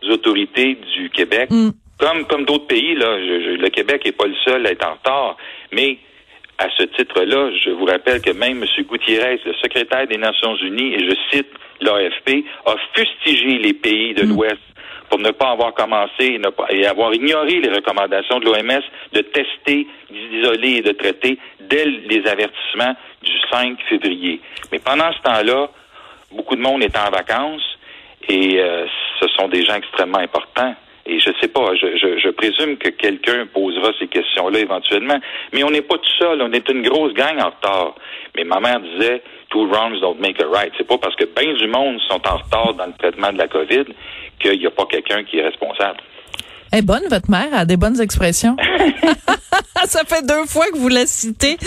autorités 0.09 0.75
du 0.95 1.09
Québec, 1.11 1.49
comme, 1.99 2.25
comme 2.25 2.45
d'autres 2.45 2.65
pays, 2.67 2.95
là. 2.95 3.19
Je- 3.19 3.41
je- 3.43 3.61
le 3.61 3.69
Québec 3.69 4.03
n'est 4.05 4.11
pas 4.11 4.25
le 4.25 4.35
seul 4.43 4.65
à 4.65 4.71
être 4.71 4.87
en 4.87 4.93
retard, 4.93 5.37
mais 5.71 5.97
à 6.57 6.67
ce 6.77 6.83
titre-là, 6.83 7.51
je 7.63 7.69
vous 7.71 7.85
rappelle 7.85 8.21
que 8.21 8.31
même 8.31 8.63
M. 8.63 8.85
Gutiérrez, 8.89 9.39
le 9.45 9.53
secrétaire 9.61 10.07
des 10.07 10.17
Nations 10.17 10.55
Unies, 10.57 10.93
et 10.95 11.07
je 11.09 11.15
cite 11.31 11.47
l'AFP, 11.81 12.43
a 12.65 12.75
fustigé 12.95 13.57
les 13.59 13.73
pays 13.73 14.13
de 14.13 14.23
l'Ouest 14.23 14.57
pour 15.09 15.19
ne 15.19 15.31
pas 15.31 15.49
avoir 15.51 15.73
commencé 15.73 16.21
et, 16.25 16.37
ne 16.39 16.49
pas- 16.49 16.67
et 16.71 16.85
avoir 16.85 17.13
ignoré 17.13 17.59
les 17.59 17.69
recommandations 17.69 18.39
de 18.39 18.45
l'OMS 18.45 18.81
de 19.13 19.21
tester, 19.21 19.85
d'isoler 20.09 20.77
et 20.77 20.81
de 20.81 20.91
traiter 20.93 21.37
dès 21.59 21.85
les 21.85 22.25
avertissements 22.27 22.95
du 23.23 23.31
5 23.51 23.77
février. 23.89 24.39
Mais 24.71 24.79
pendant 24.79 25.11
ce 25.13 25.21
temps-là, 25.21 25.69
beaucoup 26.33 26.55
de 26.55 26.61
monde 26.61 26.83
est 26.83 26.97
en 26.97 27.09
vacances 27.09 27.77
et 28.27 28.59
euh, 28.59 28.85
ce 29.19 29.27
sont 29.29 29.47
des 29.47 29.63
gens 29.65 29.75
extrêmement 29.75 30.19
importants. 30.19 30.75
Et 31.05 31.19
je 31.19 31.31
sais 31.41 31.47
pas, 31.47 31.73
je, 31.75 31.97
je, 31.97 32.19
je 32.19 32.29
présume 32.29 32.77
que 32.77 32.89
quelqu'un 32.89 33.47
posera 33.47 33.91
ces 33.99 34.07
questions-là 34.07 34.59
éventuellement. 34.59 35.19
Mais 35.51 35.63
on 35.63 35.71
n'est 35.71 35.81
pas 35.81 35.97
tout 35.97 36.17
seul, 36.19 36.41
on 36.41 36.51
est 36.51 36.69
une 36.69 36.83
grosse 36.83 37.13
gang 37.13 37.39
en 37.39 37.49
retard. 37.49 37.95
Mais 38.35 38.43
ma 38.43 38.59
mère 38.59 38.79
disait, 38.79 39.23
two 39.49 39.65
wrongs 39.65 39.99
don't 39.99 40.19
make 40.19 40.39
a 40.39 40.47
right. 40.47 40.71
C'est 40.77 40.87
pas 40.87 40.99
parce 40.99 41.15
que 41.15 41.25
bien 41.25 41.53
du 41.53 41.67
monde 41.67 41.99
sont 42.07 42.21
en 42.27 42.37
retard 42.37 42.73
dans 42.75 42.85
le 42.85 42.93
traitement 42.93 43.33
de 43.33 43.39
la 43.39 43.47
COVID 43.47 43.85
qu'il 44.39 44.59
n'y 44.59 44.67
a 44.67 44.71
pas 44.71 44.85
quelqu'un 44.85 45.23
qui 45.23 45.39
est 45.39 45.43
responsable. 45.43 45.97
Elle 46.71 46.79
est 46.79 46.81
bonne, 46.81 47.03
votre 47.09 47.29
mère, 47.29 47.47
elle 47.51 47.59
a 47.59 47.65
des 47.65 47.77
bonnes 47.77 47.99
expressions. 47.99 48.55
Ça 49.87 50.01
fait 50.05 50.25
deux 50.25 50.45
fois 50.45 50.65
que 50.71 50.77
vous 50.77 50.87
la 50.87 51.05
citez, 51.05 51.57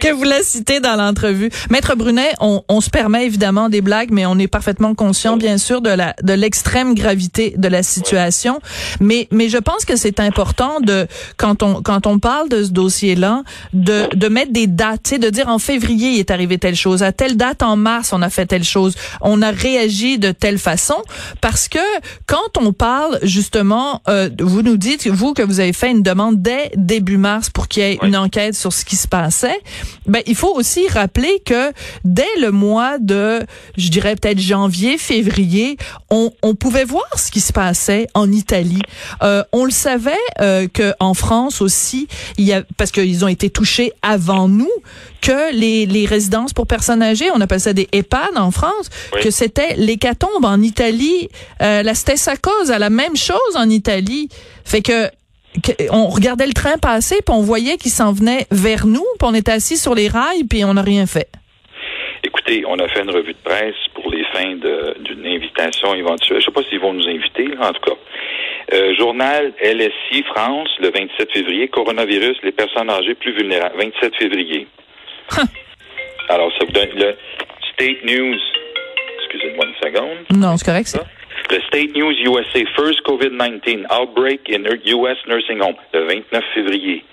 que 0.00 0.12
vous 0.12 0.24
la 0.24 0.42
citez 0.42 0.80
dans 0.80 0.96
l'entrevue. 0.96 1.50
Maître 1.70 1.94
Brunet, 1.96 2.32
on, 2.40 2.62
on, 2.68 2.80
se 2.80 2.90
permet 2.90 3.26
évidemment 3.26 3.68
des 3.68 3.80
blagues, 3.80 4.10
mais 4.10 4.26
on 4.26 4.38
est 4.38 4.48
parfaitement 4.48 4.94
conscient, 4.94 5.36
bien 5.36 5.58
sûr, 5.58 5.80
de 5.80 5.90
la 5.90 6.14
de 6.22 6.32
l'extrême 6.32 6.94
gravité 6.94 7.54
de 7.56 7.68
la 7.68 7.82
situation. 7.82 8.60
Mais 9.00 9.28
mais 9.30 9.48
je 9.48 9.58
pense 9.58 9.84
que 9.84 9.96
c'est 9.96 10.20
important 10.20 10.80
de 10.80 11.06
quand 11.36 11.62
on 11.62 11.82
quand 11.82 12.06
on 12.06 12.18
parle 12.18 12.48
de 12.48 12.64
ce 12.64 12.70
dossier-là, 12.70 13.42
de 13.72 14.08
de 14.14 14.28
mettre 14.28 14.52
des 14.52 14.66
dates, 14.66 15.14
de 15.14 15.30
dire 15.30 15.48
en 15.48 15.58
février 15.58 16.10
il 16.12 16.18
est 16.18 16.30
arrivé 16.30 16.58
telle 16.58 16.76
chose, 16.76 17.02
à 17.02 17.12
telle 17.12 17.36
date 17.36 17.62
en 17.62 17.76
mars 17.76 18.12
on 18.12 18.22
a 18.22 18.30
fait 18.30 18.46
telle 18.46 18.64
chose, 18.64 18.94
on 19.20 19.42
a 19.42 19.50
réagi 19.50 20.18
de 20.18 20.32
telle 20.32 20.58
façon, 20.58 21.02
parce 21.40 21.68
que 21.68 21.78
quand 22.26 22.58
on 22.58 22.72
parle 22.72 23.18
justement, 23.22 24.02
euh, 24.08 24.28
vous 24.42 24.62
nous 24.62 24.76
dites 24.76 25.06
vous 25.06 25.34
que 25.34 25.42
vous 25.42 25.60
avez 25.60 25.72
fait 25.72 25.90
une 25.90 26.02
demande 26.02 26.42
dès 26.42 26.70
début 26.76 27.16
mars 27.16 27.50
pour 27.50 27.68
qu'il 27.68 27.82
y 27.82 27.86
ait 27.86 27.98
une 28.02 28.16
enquête 28.16 28.54
sur 28.54 28.72
ce 28.72 28.84
qui 28.84 28.96
se 28.96 29.08
passait, 29.08 29.60
ben 30.06 30.22
il 30.26 30.34
faut 30.34 30.52
aussi 30.54 30.88
rappeler 30.88 31.40
que 31.44 31.72
dès 32.04 32.26
le 32.40 32.50
mois 32.50 32.98
de, 32.98 33.40
je 33.76 33.88
dirais 33.88 34.16
peut-être 34.16 34.40
janvier, 34.40 34.98
février, 34.98 35.76
on, 36.10 36.32
on 36.42 36.54
pouvait 36.54 36.84
voir 36.84 37.06
ce 37.16 37.30
qui 37.30 37.40
se 37.40 37.52
passait 37.52 38.06
en 38.14 38.30
Italie. 38.30 38.82
Euh, 39.22 39.42
on 39.52 39.64
le 39.64 39.70
savait 39.70 40.12
euh, 40.40 40.68
que 40.68 40.92
en 41.00 41.14
France 41.14 41.60
aussi, 41.60 42.08
il 42.38 42.44
y 42.44 42.52
a 42.52 42.62
parce 42.76 42.90
qu'ils 42.90 43.24
ont 43.24 43.28
été 43.28 43.50
touchés 43.50 43.92
avant 44.02 44.48
nous 44.48 44.70
que 45.22 45.54
les, 45.54 45.86
les 45.86 46.04
résidences 46.04 46.52
pour 46.52 46.66
personnes 46.66 47.02
âgées, 47.02 47.30
on 47.34 47.40
appelle 47.40 47.60
ça 47.60 47.72
des 47.72 47.88
EHPAD 47.92 48.36
en 48.36 48.50
France, 48.50 48.90
que 49.22 49.30
c'était 49.30 49.74
l'hécatombe 49.76 50.44
en 50.44 50.60
Italie. 50.60 51.28
Euh, 51.62 51.82
la 51.82 51.94
cause 52.36 52.70
à 52.70 52.78
la 52.78 52.90
même 52.90 53.16
chose 53.16 53.56
en 53.56 53.70
Italie. 53.70 54.28
Fait 54.64 54.82
que 54.82 55.08
on 55.90 56.08
regardait 56.08 56.46
le 56.46 56.54
train 56.54 56.78
passer, 56.78 57.16
puis 57.24 57.34
on 57.34 57.42
voyait 57.42 57.76
qu'il 57.76 57.90
s'en 57.90 58.12
venait 58.12 58.46
vers 58.50 58.86
nous, 58.86 59.04
puis 59.18 59.28
on 59.28 59.34
était 59.34 59.52
assis 59.52 59.76
sur 59.76 59.94
les 59.94 60.08
rails, 60.08 60.44
puis 60.44 60.64
on 60.64 60.74
n'a 60.74 60.82
rien 60.82 61.06
fait. 61.06 61.28
Écoutez, 62.24 62.64
on 62.66 62.78
a 62.78 62.88
fait 62.88 63.02
une 63.02 63.10
revue 63.10 63.34
de 63.34 63.42
presse 63.44 63.74
pour 63.94 64.10
les 64.10 64.24
fins 64.32 64.54
d'une 64.54 65.26
invitation 65.26 65.94
éventuelle. 65.94 66.28
Je 66.30 66.34
ne 66.34 66.40
sais 66.40 66.50
pas 66.50 66.62
s'ils 66.68 66.80
vont 66.80 66.92
nous 66.92 67.06
inviter, 67.06 67.48
en 67.60 67.72
tout 67.72 67.82
cas. 67.82 67.96
Euh, 68.72 68.94
journal 68.96 69.52
LSI 69.62 70.22
France, 70.22 70.70
le 70.80 70.90
27 70.90 71.32
février, 71.32 71.68
coronavirus, 71.68 72.38
les 72.42 72.52
personnes 72.52 72.88
âgées 72.90 73.14
plus 73.14 73.32
vulnérables, 73.32 73.76
27 73.76 74.16
février. 74.16 74.66
Alors, 76.28 76.50
ça 76.58 76.64
vous 76.64 76.72
donne 76.72 76.90
le 76.94 77.16
State 77.72 78.04
News. 78.04 78.38
Excusez-moi 79.24 79.66
une 79.66 79.90
seconde. 79.90 80.18
Non, 80.38 80.56
c'est 80.56 80.66
correct, 80.66 80.88
ça. 80.88 81.04
Le 81.50 81.60
State 81.68 81.94
News 81.94 82.12
USA, 82.12 82.60
First 82.76 83.02
COVID-19 83.04 83.84
Outbreak 83.92 84.40
in 84.50 84.62
US 84.64 85.18
Nursing 85.28 85.60
Home, 85.60 85.74
le 85.92 86.06
29 86.06 86.44
février. 86.54 87.04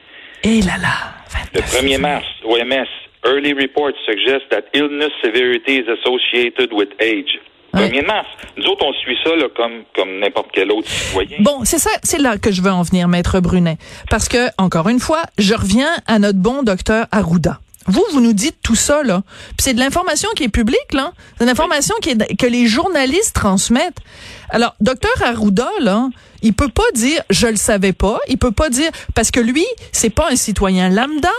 Et 0.43 0.61
là 0.61 0.77
là, 0.81 1.13
Le 1.53 1.61
1er 1.61 1.97
mars, 1.97 2.25
OMS, 2.45 2.87
Early 3.25 3.53
reports 3.53 3.97
suggest 4.05 4.49
that 4.51 4.63
illness 4.73 5.11
severity 5.21 5.77
is 5.77 5.87
associated 5.89 6.71
with 6.71 6.89
age. 7.01 7.39
1er 7.73 8.05
mars. 8.05 8.27
Nous 8.57 8.63
autres, 8.65 8.85
on 8.85 8.93
suit 8.93 9.17
ça 9.23 9.35
là, 9.35 9.47
comme, 9.55 9.83
comme 9.95 10.19
n'importe 10.19 10.47
quel 10.53 10.71
autre 10.71 10.87
citoyen. 10.87 11.37
Bon, 11.41 11.65
c'est 11.65 11.77
ça, 11.77 11.91
c'est 12.03 12.19
là 12.19 12.37
que 12.37 12.51
je 12.51 12.61
veux 12.61 12.71
en 12.71 12.81
venir, 12.83 13.07
Maître 13.07 13.39
Brunet. 13.41 13.77
Parce 14.09 14.27
que, 14.27 14.47
encore 14.57 14.89
une 14.89 14.99
fois, 14.99 15.23
je 15.37 15.53
reviens 15.53 15.91
à 16.07 16.17
notre 16.19 16.39
bon 16.39 16.63
docteur 16.63 17.07
Arruda. 17.11 17.59
Vous, 17.89 18.05
vous 18.11 18.21
nous 18.21 18.33
dites 18.33 18.57
tout 18.61 18.75
ça, 18.75 19.03
là. 19.03 19.23
Puis 19.49 19.57
c'est 19.59 19.73
de 19.73 19.79
l'information 19.79 20.29
qui 20.35 20.43
est 20.43 20.49
publique, 20.49 20.93
là. 20.93 21.11
C'est 21.37 21.45
de 21.45 21.49
l'information 21.49 21.95
qui 22.01 22.11
est, 22.11 22.35
que 22.37 22.45
les 22.45 22.67
journalistes 22.67 23.35
transmettent. 23.35 23.99
Alors, 24.49 24.75
docteur 24.79 25.11
Arruda, 25.23 25.69
là, 25.79 26.09
il 26.41 26.53
peut 26.53 26.69
pas 26.69 26.89
dire 26.93 27.21
je 27.29 27.47
le 27.47 27.55
savais 27.55 27.93
pas. 27.93 28.19
Il 28.27 28.37
peut 28.37 28.51
pas 28.51 28.69
dire 28.69 28.91
parce 29.15 29.31
que 29.31 29.39
lui, 29.39 29.65
c'est 29.91 30.09
pas 30.09 30.29
un 30.31 30.35
citoyen 30.35 30.89
lambda. 30.89 31.31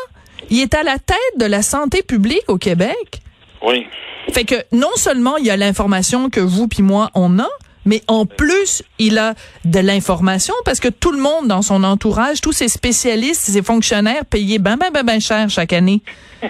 Il 0.50 0.61
est 0.61 0.75
à 0.75 0.83
la 0.83 0.99
tête 0.99 1.16
de 1.38 1.47
la 1.47 1.62
santé 1.62 2.02
publique 2.02 2.45
au 2.49 2.59
Québec. 2.59 3.23
Oui. 3.62 3.87
Fait 4.33 4.45
que 4.45 4.57
non 4.73 4.90
seulement 4.97 5.37
il 5.37 5.47
y 5.47 5.50
a 5.50 5.57
l'information 5.57 6.30
que 6.30 6.40
vous 6.40 6.69
puis 6.69 6.83
moi 6.83 7.11
on 7.14 7.38
a, 7.38 7.49
mais 7.84 8.02
en 8.08 8.26
plus, 8.26 8.82
il 8.99 9.18
a 9.18 9.34
de 9.64 9.80
l'information 9.80 10.54
parce 10.64 10.80
que 10.80 10.88
tout 10.88 11.12
le 11.12 11.20
monde 11.20 11.49
dans 11.49 11.62
son 11.62 11.84
entourage, 11.84 12.40
tous 12.40 12.52
ses 12.52 12.68
spécialistes, 12.68 13.42
ses 13.42 13.62
fonctionnaires 13.62 14.25
payés 14.25 14.58
ben, 14.58 14.76
ben, 14.76 14.90
ben, 14.92 15.02
ben 15.04 15.20
cher 15.20 15.49
chaque 15.49 15.72
année. 15.72 16.02
tu 16.42 16.49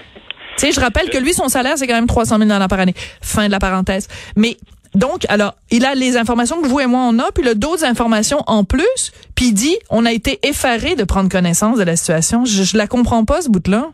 sais, 0.57 0.73
je 0.73 0.81
rappelle 0.81 1.11
que 1.11 1.19
lui, 1.19 1.33
son 1.33 1.49
salaire, 1.49 1.79
c'est 1.79 1.87
quand 1.87 1.95
même 1.95 2.07
300 2.07 2.39
000 2.39 2.69
par 2.69 2.81
année. 2.81 2.95
Fin 3.23 3.47
de 3.47 3.53
la 3.53 3.59
parenthèse. 3.59 4.09
Mais 4.37 4.57
donc, 4.95 5.25
alors, 5.29 5.55
il 5.71 5.85
a 5.85 5.95
les 5.95 6.17
informations 6.17 6.61
que 6.61 6.67
vous 6.67 6.81
et 6.81 6.87
moi 6.87 7.01
on 7.09 7.19
a, 7.21 7.31
puis 7.31 7.45
il 7.45 7.49
a 7.49 7.55
d'autres 7.55 7.85
informations 7.85 8.43
en 8.47 8.65
plus, 8.65 9.13
puis 9.37 9.47
il 9.47 9.55
dit, 9.55 9.77
on 9.89 10.05
a 10.05 10.13
été 10.13 10.41
effaré 10.43 10.97
de 10.97 11.05
prendre 11.05 11.29
connaissance 11.29 11.79
de 11.79 11.85
la 11.85 11.95
situation. 11.95 12.45
Je, 12.45 12.65
je 12.65 12.77
la 12.77 12.89
comprends 12.89 13.25
pas, 13.25 13.41
ce 13.41 13.49
bout-là. 13.49 13.91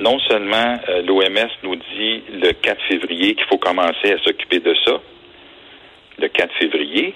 Non 0.00 0.18
seulement 0.28 0.78
euh, 0.88 1.02
l'OMS 1.02 1.50
nous 1.64 1.76
dit 1.76 2.22
le 2.32 2.52
4 2.52 2.80
février 2.88 3.34
qu'il 3.34 3.44
faut 3.50 3.58
commencer 3.58 4.12
à 4.12 4.18
s'occuper 4.24 4.60
de 4.60 4.74
ça, 4.86 4.92
le 6.20 6.28
4 6.28 6.52
février. 6.58 7.14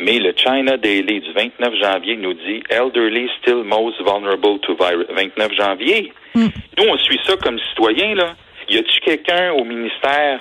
Mais 0.00 0.18
le 0.18 0.32
China 0.34 0.78
Daily 0.78 1.20
du 1.20 1.32
29 1.32 1.74
janvier 1.74 2.16
nous 2.16 2.32
dit 2.32 2.62
Elderly 2.70 3.28
still 3.42 3.62
most 3.64 3.98
vulnerable 3.98 4.58
to 4.60 4.74
virus. 4.74 5.06
29 5.10 5.52
janvier. 5.52 6.12
Hmm. 6.34 6.48
Nous, 6.78 6.84
on 6.88 6.96
suit 6.98 7.20
ça 7.26 7.36
comme 7.36 7.58
citoyens, 7.58 8.14
là. 8.14 8.34
Y 8.70 8.78
a-tu 8.78 9.00
quelqu'un 9.00 9.52
au 9.52 9.64
ministère 9.64 10.38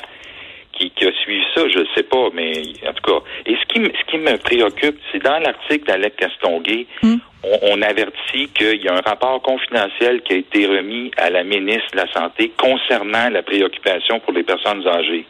qui, 0.72 0.94
a 1.02 1.12
suivi 1.24 1.44
ça? 1.54 1.68
Je 1.68 1.80
ne 1.80 1.86
sais 1.94 2.04
pas, 2.04 2.30
mais 2.34 2.54
en 2.88 2.94
tout 2.94 3.12
cas. 3.12 3.26
Et 3.46 3.56
ce 3.56 3.66
qui, 3.66 3.82
ce 3.82 4.12
qui 4.12 4.18
me 4.18 4.38
préoccupe, 4.38 4.98
c'est 5.12 5.22
dans 5.22 5.40
l'article 5.40 5.86
d'Alec 5.86 6.16
Castonguay, 6.16 6.88
hmm. 7.02 7.18
on, 7.44 7.60
on, 7.74 7.82
avertit 7.82 8.48
qu'il 8.56 8.82
y 8.82 8.88
a 8.88 8.94
un 8.94 9.02
rapport 9.02 9.42
confidentiel 9.42 10.22
qui 10.22 10.34
a 10.34 10.38
été 10.38 10.68
remis 10.68 11.12
à 11.18 11.30
la 11.32 11.44
ministre 11.44 11.92
de 11.92 11.98
la 11.98 12.08
Santé 12.14 12.54
concernant 12.56 13.30
la 13.30 13.44
préoccupation 13.44 14.22
pour 14.22 14.32
les 14.32 14.44
personnes 14.44 14.88
âgées. 14.88 15.26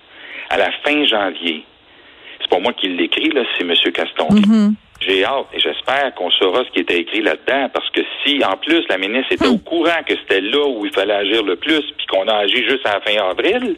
À 0.52 0.58
la 0.58 0.72
fin 0.84 1.04
janvier 1.06 1.64
c'est 2.50 2.56
pas 2.56 2.60
moi 2.60 2.74
qui 2.74 2.88
l'écris, 2.90 3.30
là, 3.30 3.44
c'est 3.58 3.64
M. 3.64 3.74
Caston. 3.94 4.28
Mm-hmm. 4.30 4.74
J'ai 5.02 5.24
hâte 5.24 5.48
et 5.54 5.60
j'espère 5.60 6.14
qu'on 6.16 6.30
saura 6.30 6.66
ce 6.66 6.72
qui 6.72 6.80
était 6.80 7.00
écrit 7.00 7.22
là-dedans 7.22 7.70
parce 7.74 7.90
que 7.92 8.02
si, 8.24 8.44
en 8.44 8.58
plus, 8.58 8.86
la 8.90 8.98
ministre 8.98 9.32
était 9.32 9.48
hmm. 9.48 9.54
au 9.54 9.58
courant 9.60 10.04
que 10.06 10.14
c'était 10.18 10.42
là 10.42 10.68
où 10.68 10.86
il 10.86 10.94
fallait 10.94 11.14
agir 11.14 11.42
le 11.44 11.56
plus 11.56 11.82
puis 11.98 12.06
qu'on 12.08 12.28
a 12.28 12.36
agi 12.36 12.68
juste 12.68 12.86
à 12.86 12.96
la 12.96 13.02
fin 13.02 13.16
avril, 13.30 13.78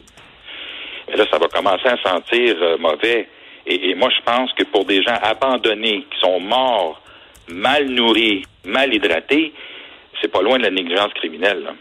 ben 1.06 1.16
là, 1.16 1.24
ça 1.30 1.38
va 1.38 1.46
commencer 1.46 1.86
à 1.86 1.96
sentir 2.02 2.56
euh, 2.60 2.76
mauvais. 2.78 3.28
Et, 3.66 3.94
moi, 3.94 4.10
je 4.10 4.20
pense 4.24 4.52
que 4.54 4.64
pour 4.64 4.84
des 4.84 5.00
gens 5.02 5.16
abandonnés, 5.22 6.04
qui 6.10 6.20
sont 6.20 6.40
morts, 6.40 7.00
mal 7.48 7.86
nourris, 7.86 8.42
mal 8.64 8.92
hydratés, 8.92 9.52
c'est 10.20 10.30
pas 10.30 10.42
loin 10.42 10.58
de 10.58 10.64
la 10.64 10.70
négligence 10.70 11.12
criminelle. 11.14 11.62
Là. 11.62 11.74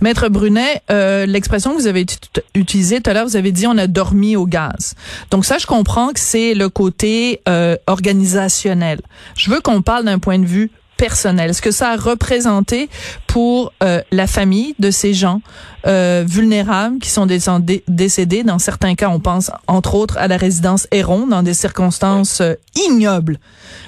Maître 0.00 0.28
Brunet, 0.28 0.82
euh, 0.90 1.26
l'expression 1.26 1.72
que 1.72 1.80
vous 1.80 1.86
avez 1.86 2.06
utilisée 2.54 3.00
tout 3.00 3.10
à 3.10 3.14
l'heure, 3.14 3.26
vous 3.26 3.36
avez 3.36 3.52
dit 3.52 3.66
on 3.66 3.78
a 3.78 3.86
dormi 3.86 4.36
au 4.36 4.46
gaz. 4.46 4.94
Donc 5.30 5.44
ça, 5.44 5.58
je 5.58 5.66
comprends 5.66 6.12
que 6.12 6.20
c'est 6.20 6.54
le 6.54 6.68
côté 6.68 7.40
euh, 7.48 7.76
organisationnel. 7.86 9.00
Je 9.36 9.50
veux 9.50 9.60
qu'on 9.60 9.82
parle 9.82 10.04
d'un 10.04 10.18
point 10.18 10.38
de 10.38 10.46
vue 10.46 10.70
personnel. 11.00 11.54
Ce 11.54 11.62
que 11.62 11.70
ça 11.70 11.92
a 11.92 11.96
représenté 11.96 12.90
pour 13.26 13.72
euh, 13.82 14.02
la 14.12 14.26
famille 14.26 14.74
de 14.78 14.90
ces 14.90 15.14
gens 15.14 15.40
euh, 15.86 16.24
vulnérables 16.28 16.98
qui 16.98 17.08
sont 17.08 17.26
décédés? 17.26 18.42
Dans 18.42 18.58
certains 18.58 18.94
cas, 18.94 19.08
on 19.08 19.18
pense 19.18 19.50
entre 19.66 19.94
autres 19.94 20.18
à 20.18 20.28
la 20.28 20.36
résidence 20.36 20.86
Héron 20.92 21.26
dans 21.26 21.42
des 21.42 21.54
circonstances 21.54 22.42
euh, 22.42 22.54
ignobles, 22.86 23.40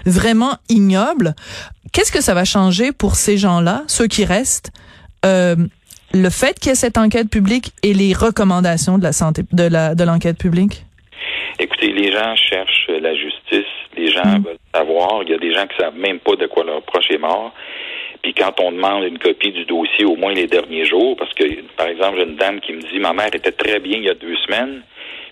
vraiment 0.06 0.56
ignobles. 0.70 1.36
Qu'est-ce 1.92 2.12
que 2.12 2.22
ça 2.22 2.32
va 2.32 2.46
changer 2.46 2.92
pour 2.92 3.16
ces 3.16 3.36
gens-là, 3.36 3.84
ceux 3.88 4.06
qui 4.06 4.24
restent? 4.24 4.72
Euh, 5.24 5.56
le 6.14 6.30
fait 6.30 6.58
qu'il 6.58 6.68
y 6.68 6.72
ait 6.72 6.76
cette 6.76 6.98
enquête 6.98 7.30
publique 7.30 7.72
et 7.82 7.94
les 7.94 8.12
recommandations 8.12 8.98
de 8.98 9.02
la 9.02 9.12
santé 9.12 9.42
de 9.52 9.64
la 9.64 9.94
de 9.94 10.04
l'enquête 10.04 10.38
publique? 10.38 10.84
Écoutez, 11.58 11.92
les 11.92 12.12
gens 12.12 12.34
cherchent 12.36 12.88
la 12.88 13.14
justice, 13.14 13.72
les 13.96 14.10
gens 14.10 14.26
mm. 14.26 14.44
veulent 14.44 14.58
savoir. 14.74 15.22
Il 15.22 15.30
y 15.30 15.34
a 15.34 15.38
des 15.38 15.54
gens 15.54 15.66
qui 15.66 15.76
savent 15.78 15.96
même 15.96 16.18
pas 16.18 16.36
de 16.36 16.46
quoi 16.46 16.64
leur 16.64 16.82
proche 16.82 17.10
est 17.10 17.18
mort. 17.18 17.52
Puis 18.22 18.34
quand 18.34 18.52
on 18.60 18.72
demande 18.72 19.04
une 19.04 19.18
copie 19.18 19.50
du 19.50 19.64
dossier 19.64 20.04
au 20.04 20.16
moins 20.16 20.32
les 20.32 20.46
derniers 20.46 20.84
jours, 20.84 21.16
parce 21.16 21.32
que 21.34 21.44
par 21.76 21.88
exemple, 21.88 22.18
j'ai 22.18 22.24
une 22.24 22.36
dame 22.36 22.60
qui 22.60 22.72
me 22.72 22.80
dit 22.80 22.98
ma 23.00 23.12
mère 23.12 23.34
était 23.34 23.52
très 23.52 23.80
bien 23.80 23.98
il 23.98 24.04
y 24.04 24.10
a 24.10 24.14
deux 24.14 24.36
semaines, 24.46 24.82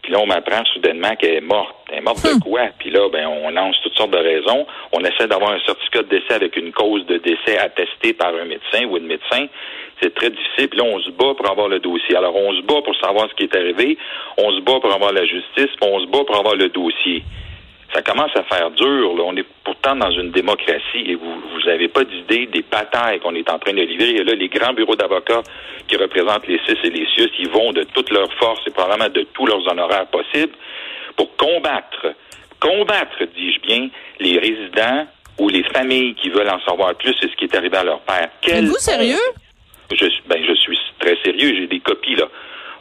puis 0.03 0.13
là 0.13 0.19
on 0.21 0.27
m'apprend 0.27 0.65
soudainement 0.73 1.15
qu'elle 1.17 1.35
est 1.35 1.41
morte. 1.41 1.75
Elle 1.91 1.99
est 1.99 2.03
morte 2.03 2.25
de 2.25 2.35
hmm. 2.35 2.41
quoi? 2.41 2.69
Puis 2.79 2.91
là, 2.91 3.09
ben 3.11 3.27
on 3.27 3.51
lance 3.51 3.77
toutes 3.83 3.97
sortes 3.97 4.13
de 4.13 4.19
raisons. 4.19 4.67
On 4.93 5.01
essaie 5.05 5.27
d'avoir 5.27 5.53
un 5.53 5.61
certificat 5.61 6.03
de 6.03 6.09
décès 6.09 6.35
avec 6.35 6.57
une 6.57 6.73
cause 6.73 7.05
de 7.07 7.19
décès 7.19 7.59
attestée 7.59 8.13
par 8.13 8.35
un 8.35 8.45
médecin 8.45 8.85
ou 8.87 8.97
une 8.97 9.07
médecin 9.07 9.47
c'est 10.03 10.15
très 10.15 10.31
difficile. 10.31 10.69
Puis 10.69 10.79
là, 10.79 10.85
on 10.85 10.99
se 11.01 11.11
bat 11.11 11.35
pour 11.37 11.49
avoir 11.51 11.69
le 11.69 11.79
dossier. 11.79 12.17
Alors, 12.17 12.35
on 12.35 12.53
se 12.55 12.63
bat 12.63 12.83
pour 12.83 12.97
savoir 12.97 13.29
ce 13.29 13.35
qui 13.35 13.45
est 13.45 13.55
arrivé, 13.55 13.99
on 14.39 14.51
se 14.53 14.61
bat 14.61 14.81
pour 14.81 14.93
avoir 14.93 15.13
la 15.13 15.25
justice, 15.25 15.71
puis 15.81 15.89
on 15.89 16.01
se 16.01 16.07
bat 16.07 16.25
pour 16.27 16.37
avoir 16.37 16.57
le 16.57 16.69
dossier. 16.69 17.23
Ça 17.93 18.03
commence 18.03 18.31
à 18.37 18.43
faire 18.45 18.71
dur. 18.71 19.15
Là. 19.17 19.25
On 19.27 19.37
est 19.37 19.47
pourtant 19.65 19.97
dans 19.97 20.11
une 20.11 20.31
démocratie 20.31 21.05
et 21.07 21.15
vous 21.15 21.41
vous 21.41 21.69
avez 21.69 21.89
pas 21.89 22.05
d'idée 22.05 22.47
des 22.47 22.63
batailles 22.63 23.21
qu'on 23.21 23.35
est 23.35 23.51
en 23.51 23.59
train 23.59 23.73
de 23.73 23.83
livrer. 23.83 24.11
Et 24.11 24.25
là, 24.25 24.35
les 24.35 24.49
grands 24.49 24.73
bureaux 24.73 24.97
d'avocats 24.97 25.43
qui 25.89 25.97
représentent 25.97 26.47
les 26.47 26.61
CIS 26.67 26.79
et 26.85 26.91
les 26.91 27.07
CIUS, 27.15 27.31
ils 27.39 27.51
vont 27.51 27.73
de 27.73 27.85
toute 27.85 28.11
leur 28.11 28.33
force 28.35 28.61
et 28.67 28.71
probablement 28.71 29.09
de 29.09 29.27
tous 29.35 29.47
leurs 29.47 29.67
honoraires 29.69 30.07
possibles 30.07 30.53
pour 31.17 31.35
combattre 31.37 32.15
combattre, 32.61 33.25
dis-je 33.35 33.61
bien, 33.61 33.89
les 34.21 34.39
résidents 34.39 35.07
ou 35.39 35.49
les 35.49 35.65
familles 35.65 36.15
qui 36.15 36.29
veulent 36.29 36.51
en 36.51 36.61
savoir 36.61 36.95
plus 36.95 37.15
sur 37.15 37.29
ce 37.29 37.37
qui 37.37 37.45
est 37.45 37.55
arrivé 37.55 37.77
à 37.77 37.85
leur 37.85 38.01
père. 38.01 38.29
Êtes-vous 38.47 38.77
sérieux? 38.77 39.17
Je, 39.91 40.07
ben, 40.29 40.39
je 40.47 40.55
suis 40.55 40.79
très 41.01 41.17
sérieux, 41.25 41.55
j'ai 41.57 41.67
des 41.67 41.81
copies, 41.81 42.15
là. 42.15 42.29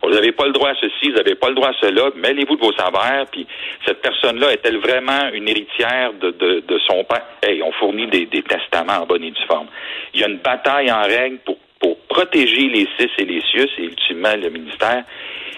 Vous 0.03 0.09
n'avez 0.09 0.31
pas 0.31 0.45
le 0.45 0.53
droit 0.53 0.69
à 0.69 0.75
ceci, 0.75 1.09
vous 1.09 1.15
n'avez 1.15 1.35
pas 1.35 1.49
le 1.49 1.55
droit 1.55 1.69
à 1.69 1.73
cela, 1.81 2.09
mêlez-vous 2.15 2.55
de 2.55 2.61
vos 2.61 2.73
savoirs, 2.73 3.25
puis 3.31 3.45
cette 3.85 4.01
personne-là 4.01 4.53
est-elle 4.53 4.77
vraiment 4.77 5.29
une 5.33 5.47
héritière 5.47 6.13
de, 6.13 6.31
de, 6.31 6.63
de 6.65 6.79
son 6.87 7.03
père? 7.03 7.25
Hey, 7.43 7.61
on 7.61 7.71
fournit 7.73 8.07
des, 8.07 8.25
des, 8.25 8.43
testaments 8.43 9.01
en 9.01 9.05
bonne 9.05 9.23
et 9.23 9.31
due 9.31 9.45
forme. 9.47 9.67
Il 10.13 10.21
y 10.21 10.23
a 10.23 10.27
une 10.27 10.37
bataille 10.37 10.91
en 10.91 11.03
règle 11.03 11.39
pour, 11.45 11.57
pour 11.79 11.97
protéger 12.07 12.69
les 12.69 12.87
cis 12.97 13.09
et 13.17 13.25
les 13.25 13.41
cius, 13.51 13.69
et 13.77 13.83
ultimement 13.83 14.35
le 14.35 14.49
ministère. 14.49 15.03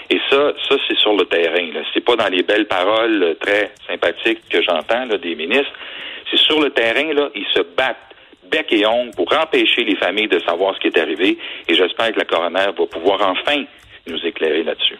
Et 0.09 0.19
ça, 0.29 0.53
ça 0.67 0.75
c'est 0.87 0.97
sur 0.97 1.13
le 1.13 1.25
terrain. 1.25 1.67
C'est 1.93 2.03
pas 2.03 2.15
dans 2.15 2.27
les 2.27 2.43
belles 2.43 2.67
paroles 2.67 3.35
très 3.39 3.71
sympathiques 3.87 4.41
que 4.49 4.61
j'entends 4.61 5.05
des 5.05 5.35
ministres. 5.35 5.71
C'est 6.29 6.39
sur 6.39 6.59
le 6.59 6.69
terrain, 6.71 7.13
là, 7.13 7.29
ils 7.35 7.47
se 7.53 7.61
battent 7.61 7.97
bec 8.51 8.67
et 8.71 8.85
ongle 8.85 9.11
pour 9.15 9.31
empêcher 9.33 9.83
les 9.83 9.95
familles 9.95 10.27
de 10.27 10.39
savoir 10.39 10.75
ce 10.75 10.81
qui 10.81 10.87
est 10.87 10.99
arrivé. 10.99 11.37
Et 11.67 11.73
j'espère 11.73 12.11
que 12.11 12.19
la 12.19 12.25
coroner 12.25 12.65
va 12.77 12.85
pouvoir 12.85 13.21
enfin 13.21 13.63
nous 14.11 14.25
éclairer 14.25 14.63
là-dessus. 14.63 14.97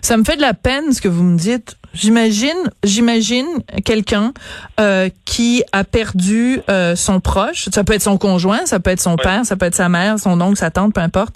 Ça 0.00 0.16
me 0.16 0.24
fait 0.24 0.36
de 0.36 0.40
la 0.40 0.54
peine 0.54 0.92
ce 0.92 1.00
que 1.00 1.08
vous 1.08 1.22
me 1.22 1.38
dites. 1.38 1.76
J'imagine, 1.94 2.70
j'imagine 2.82 3.46
quelqu'un 3.84 4.32
euh, 4.80 5.10
qui 5.26 5.62
a 5.72 5.84
perdu 5.84 6.60
euh, 6.70 6.96
son 6.96 7.20
proche. 7.20 7.68
Ça 7.70 7.84
peut 7.84 7.92
être 7.92 8.02
son 8.02 8.16
conjoint, 8.16 8.64
ça 8.64 8.80
peut 8.80 8.90
être 8.90 9.00
son 9.00 9.16
père, 9.16 9.44
ça 9.44 9.56
peut 9.56 9.66
être 9.66 9.74
sa 9.74 9.88
mère, 9.88 10.18
son 10.18 10.40
oncle, 10.40 10.56
sa 10.56 10.70
tante, 10.70 10.94
peu 10.94 11.02
importe, 11.02 11.34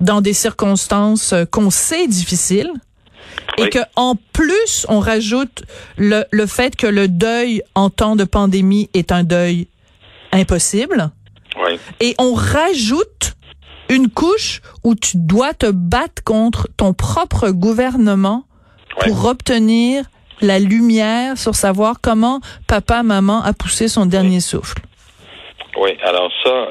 dans 0.00 0.20
des 0.20 0.32
circonstances 0.32 1.32
euh, 1.32 1.44
qu'on 1.44 1.70
sait 1.70 2.06
difficiles. 2.06 2.70
Et 3.56 3.70
que 3.70 3.80
en 3.96 4.14
plus, 4.32 4.86
on 4.88 5.00
rajoute 5.00 5.64
le, 5.96 6.24
le 6.30 6.46
fait 6.46 6.76
que 6.76 6.86
le 6.86 7.08
deuil 7.08 7.62
en 7.74 7.90
temps 7.90 8.14
de 8.14 8.24
pandémie 8.24 8.88
est 8.94 9.10
un 9.10 9.24
deuil 9.24 9.68
impossible. 10.32 11.10
Oui. 11.64 11.78
Et 12.00 12.14
on 12.18 12.34
rajoute 12.34 13.34
une 13.88 14.10
couche 14.10 14.60
où 14.84 14.94
tu 14.94 15.16
dois 15.16 15.54
te 15.54 15.70
battre 15.70 16.22
contre 16.24 16.68
ton 16.76 16.92
propre 16.92 17.50
gouvernement 17.50 18.44
pour 19.00 19.26
obtenir 19.26 20.04
la 20.40 20.58
lumière 20.58 21.36
sur 21.36 21.54
savoir 21.54 21.96
comment 22.02 22.40
papa, 22.66 23.02
maman 23.02 23.42
a 23.42 23.52
poussé 23.52 23.88
son 23.88 24.06
dernier 24.06 24.40
souffle. 24.40 24.80
Oui, 25.76 25.96
alors 26.02 26.30
ça, 26.44 26.68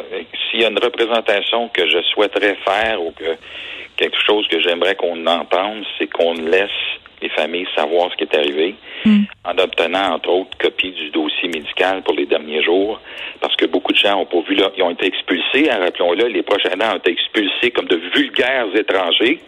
s'il 0.49 0.61
y 0.61 0.65
a 0.65 0.69
une 0.69 0.79
représentation 0.79 1.69
que 1.69 1.87
je 1.87 2.01
souhaiterais 2.13 2.57
faire 2.65 3.01
ou 3.01 3.11
que 3.11 3.37
quelque 3.95 4.17
chose 4.25 4.47
que 4.49 4.59
j'aimerais 4.61 4.95
qu'on 4.95 5.25
entende, 5.25 5.83
c'est 5.97 6.07
qu'on 6.07 6.33
laisse 6.33 6.69
les 7.21 7.29
familles 7.29 7.67
savoir 7.75 8.11
ce 8.11 8.17
qui 8.17 8.23
est 8.23 8.35
arrivé 8.35 8.75
mm. 9.05 9.23
en 9.45 9.57
obtenant, 9.57 10.13
entre 10.15 10.29
autres, 10.29 10.57
copie 10.59 10.91
du 10.91 11.09
dossier 11.09 11.47
médical 11.47 12.01
pour 12.03 12.13
les 12.13 12.25
derniers 12.25 12.63
jours, 12.63 12.99
parce 13.41 13.55
que 13.55 13.65
beaucoup 13.65 13.91
de 13.91 13.97
gens 13.97 14.19
ont 14.19 14.25
pas 14.25 14.41
vu 14.47 14.55
là, 14.55 14.71
ils 14.77 14.83
ont 14.83 14.91
été 14.91 15.07
expulsés, 15.07 15.69
hein, 15.69 15.79
rappelons-le, 15.79 16.27
les 16.27 16.43
prochains 16.43 16.71
aidants 16.71 16.93
ont 16.93 16.97
été 16.97 17.11
expulsés 17.11 17.71
comme 17.71 17.87
de 17.87 17.99
vulgaires 18.13 18.67
étrangers. 18.75 19.39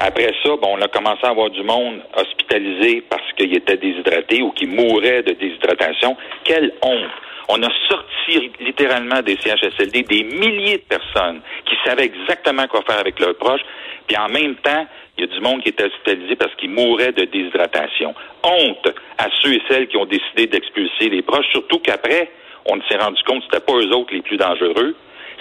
Après 0.00 0.32
ça, 0.42 0.50
bon, 0.56 0.76
on 0.78 0.82
a 0.82 0.88
commencé 0.88 1.24
à 1.24 1.30
avoir 1.30 1.50
du 1.50 1.62
monde 1.62 2.00
hospitalisé 2.14 3.02
parce 3.08 3.32
qu'il 3.36 3.54
était 3.56 3.76
déshydraté 3.76 4.42
ou 4.42 4.50
qui 4.52 4.66
mourait 4.66 5.22
de 5.22 5.32
déshydratation. 5.32 6.16
Quelle 6.44 6.72
honte! 6.82 7.10
On 7.48 7.62
a 7.62 7.68
sorti 7.88 8.52
littéralement 8.60 9.22
des 9.22 9.36
CHSLD 9.36 10.02
des 10.02 10.24
milliers 10.24 10.78
de 10.78 10.96
personnes 10.96 11.40
qui 11.64 11.74
savaient 11.84 12.04
exactement 12.04 12.66
quoi 12.66 12.82
faire 12.82 12.98
avec 12.98 13.18
leurs 13.18 13.36
proches, 13.36 13.62
puis 14.06 14.16
en 14.16 14.28
même 14.28 14.56
temps, 14.56 14.86
il 15.16 15.24
y 15.24 15.30
a 15.30 15.34
du 15.34 15.40
monde 15.40 15.62
qui 15.62 15.70
était 15.70 15.84
hospitalisé 15.84 16.36
parce 16.36 16.54
qu'il 16.56 16.70
mourait 16.70 17.12
de 17.12 17.24
déshydratation. 17.24 18.14
Honte 18.44 18.88
à 19.18 19.28
ceux 19.42 19.54
et 19.54 19.62
celles 19.68 19.88
qui 19.88 19.96
ont 19.96 20.06
décidé 20.06 20.46
d'expulser 20.46 21.08
les 21.08 21.22
proches, 21.22 21.46
surtout 21.50 21.78
qu'après, 21.80 22.30
on 22.66 22.80
s'est 22.82 22.98
rendu 22.98 23.20
compte 23.24 23.40
que 23.40 23.44
c'était 23.50 23.64
pas 23.64 23.74
eux 23.74 23.92
autres 23.94 24.14
les 24.14 24.22
plus 24.22 24.36
dangereux. 24.36 24.94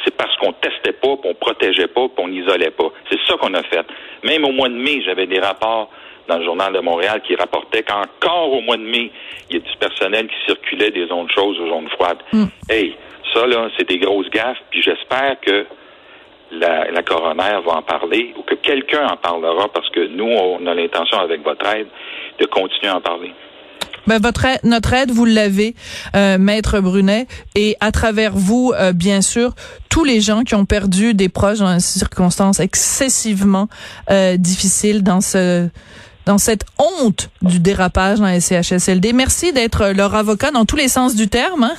C'est 0.03 0.15
parce 0.15 0.35
qu'on 0.37 0.53
testait 0.53 0.93
pas, 0.93 1.17
qu'on 1.17 1.33
protégeait 1.33 1.87
pas, 1.87 2.07
qu'on 2.15 2.31
isolait 2.31 2.72
pas. 2.72 2.89
C'est 3.11 3.20
ça 3.27 3.35
qu'on 3.37 3.53
a 3.53 3.63
fait. 3.63 3.85
Même 4.24 4.46
au 4.46 4.51
mois 4.51 4.70
de 4.70 4.75
mai, 4.75 5.01
j'avais 5.05 5.27
des 5.27 5.39
rapports 5.39 5.91
dans 6.27 6.37
le 6.37 6.46
journal 6.46 6.74
de 6.74 6.79
Montréal 6.79 7.22
qui 7.25 7.35
rapportaient 7.35 7.83
qu'encore 7.83 8.53
au 8.53 8.61
mois 8.61 8.77
de 8.77 8.83
mai, 8.83 9.11
il 9.50 9.57
y 9.57 9.59
a 9.59 9.61
du 9.61 9.77
personnel 9.79 10.27
qui 10.27 10.35
circulait 10.46 10.92
des 10.92 11.07
zones 11.07 11.29
chaudes 11.29 11.57
aux 11.57 11.70
zones 11.70 11.90
froides. 11.90 12.20
Mm. 12.33 12.46
Hey, 12.70 12.96
ça 13.33 13.46
là, 13.46 13.70
c'est 13.77 13.87
des 13.87 14.00
grosses 14.00 14.29
gaffes. 14.29 14.57
Puis 14.70 14.81
j'espère 14.81 15.40
que 15.42 15.66
la, 16.51 16.92
la 16.92 17.03
coroner 17.03 17.59
va 17.66 17.77
en 17.77 17.81
parler 17.81 18.33
ou 18.37 18.44
que 18.44 18.55
quelqu'un 18.55 19.07
en 19.07 19.18
parlera 19.18 19.68
parce 19.74 19.90
que 19.90 20.07
nous, 20.07 20.25
on 20.25 20.66
a 20.66 20.74
l'intention 20.74 21.20
avec 21.20 21.44
votre 21.44 21.66
aide 21.68 21.87
de 22.40 22.46
continuer 22.46 22.92
à 22.92 22.98
en 22.98 23.01
parler. 23.01 23.33
Ben, 24.07 24.22
votre 24.22 24.46
aide, 24.46 24.59
notre 24.63 24.94
aide, 24.94 25.11
vous 25.11 25.25
l'avez, 25.25 25.75
euh, 26.16 26.37
maître 26.37 26.79
Brunet, 26.79 27.27
et 27.55 27.75
à 27.81 27.92
travers 27.92 28.31
vous, 28.33 28.72
euh, 28.79 28.94
bien 28.94 29.22
sûr, 29.22 29.53
tous 29.90 30.05
les 30.05 30.22
gens 30.22 30.44
qui 30.44 30.55
ont 30.55 30.66
perdu 30.66 31.13
des 31.13 31.27
proches 31.27 31.59
dans 31.59 31.74
des 31.74 31.81
circonstances 31.81 32.61
excessivement 32.61 33.68
euh, 34.09 34.37
difficiles 34.37 35.03
dans 35.03 35.20
ce 35.20 35.68
dans 36.27 36.37
cette 36.37 36.66
honte 36.77 37.29
du 37.42 37.59
dérapage 37.59 38.20
dans 38.20 38.27
les 38.27 38.42
CHSLD. 38.42 39.13
Merci 39.13 39.53
d'être 39.53 39.94
leur 39.96 40.13
avocat 40.13 40.51
dans 40.51 40.66
tous 40.66 40.75
les 40.75 40.90
sens 40.90 41.16
du 41.16 41.29
terme, 41.29 41.63
hein? 41.63 41.74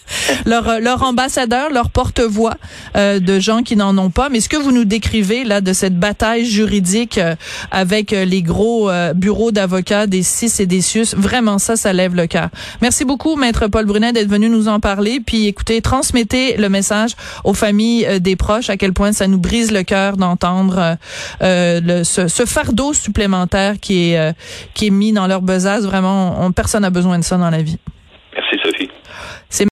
leur, 0.46 0.78
leur 0.80 1.02
ambassadeur, 1.02 1.70
leur 1.70 1.88
porte-voix 1.88 2.56
euh, 2.96 3.18
de 3.18 3.40
gens 3.40 3.62
qui 3.62 3.76
n'en 3.76 3.96
ont 3.96 4.10
pas. 4.10 4.28
Mais 4.28 4.40
ce 4.40 4.50
que 4.50 4.58
vous 4.58 4.72
nous 4.72 4.84
décrivez 4.84 5.44
là 5.44 5.62
de 5.62 5.72
cette 5.72 5.98
bataille 5.98 6.44
juridique 6.44 7.16
euh, 7.16 7.34
avec 7.70 8.12
euh, 8.12 8.26
les 8.26 8.42
gros 8.42 8.90
euh, 8.90 9.14
bureaux 9.14 9.52
d'avocats 9.52 10.06
des 10.06 10.22
CIS 10.22 10.60
et 10.60 10.66
des 10.66 10.82
CIUS, 10.82 11.14
vraiment 11.16 11.58
ça, 11.58 11.76
ça 11.76 11.94
lève 11.94 12.14
le 12.14 12.26
cœur. 12.26 12.50
Merci 12.82 13.06
beaucoup, 13.06 13.36
maître 13.36 13.68
Paul 13.68 13.86
Brunet, 13.86 14.12
d'être 14.12 14.28
venu 14.28 14.50
nous 14.50 14.68
en 14.68 14.80
parler. 14.80 15.20
Puis 15.24 15.46
écoutez, 15.46 15.80
transmettez 15.80 16.58
le 16.58 16.68
message 16.68 17.12
aux 17.44 17.54
familles 17.54 18.20
des 18.20 18.36
proches 18.36 18.68
à 18.68 18.76
quel 18.76 18.92
point 18.92 19.12
ça 19.12 19.28
nous 19.28 19.38
brise 19.38 19.72
le 19.72 19.82
cœur 19.82 20.18
d'entendre 20.18 20.98
ce, 21.40 22.28
ce 22.28 22.44
fardeau 22.44 22.92
supplémentaire 22.92 23.76
qui 23.80 23.93
qui 23.94 24.10
est, 24.12 24.18
euh, 24.18 24.32
qui 24.74 24.88
est 24.88 24.90
mis 24.90 25.12
dans 25.12 25.26
leur 25.26 25.42
besace. 25.42 25.84
Vraiment, 25.84 26.40
on, 26.40 26.52
personne 26.52 26.82
n'a 26.82 26.90
besoin 26.90 27.18
de 27.18 27.24
ça 27.24 27.36
dans 27.36 27.50
la 27.50 27.62
vie. 27.62 27.78
Merci, 28.34 28.56
Sophie. 28.62 28.90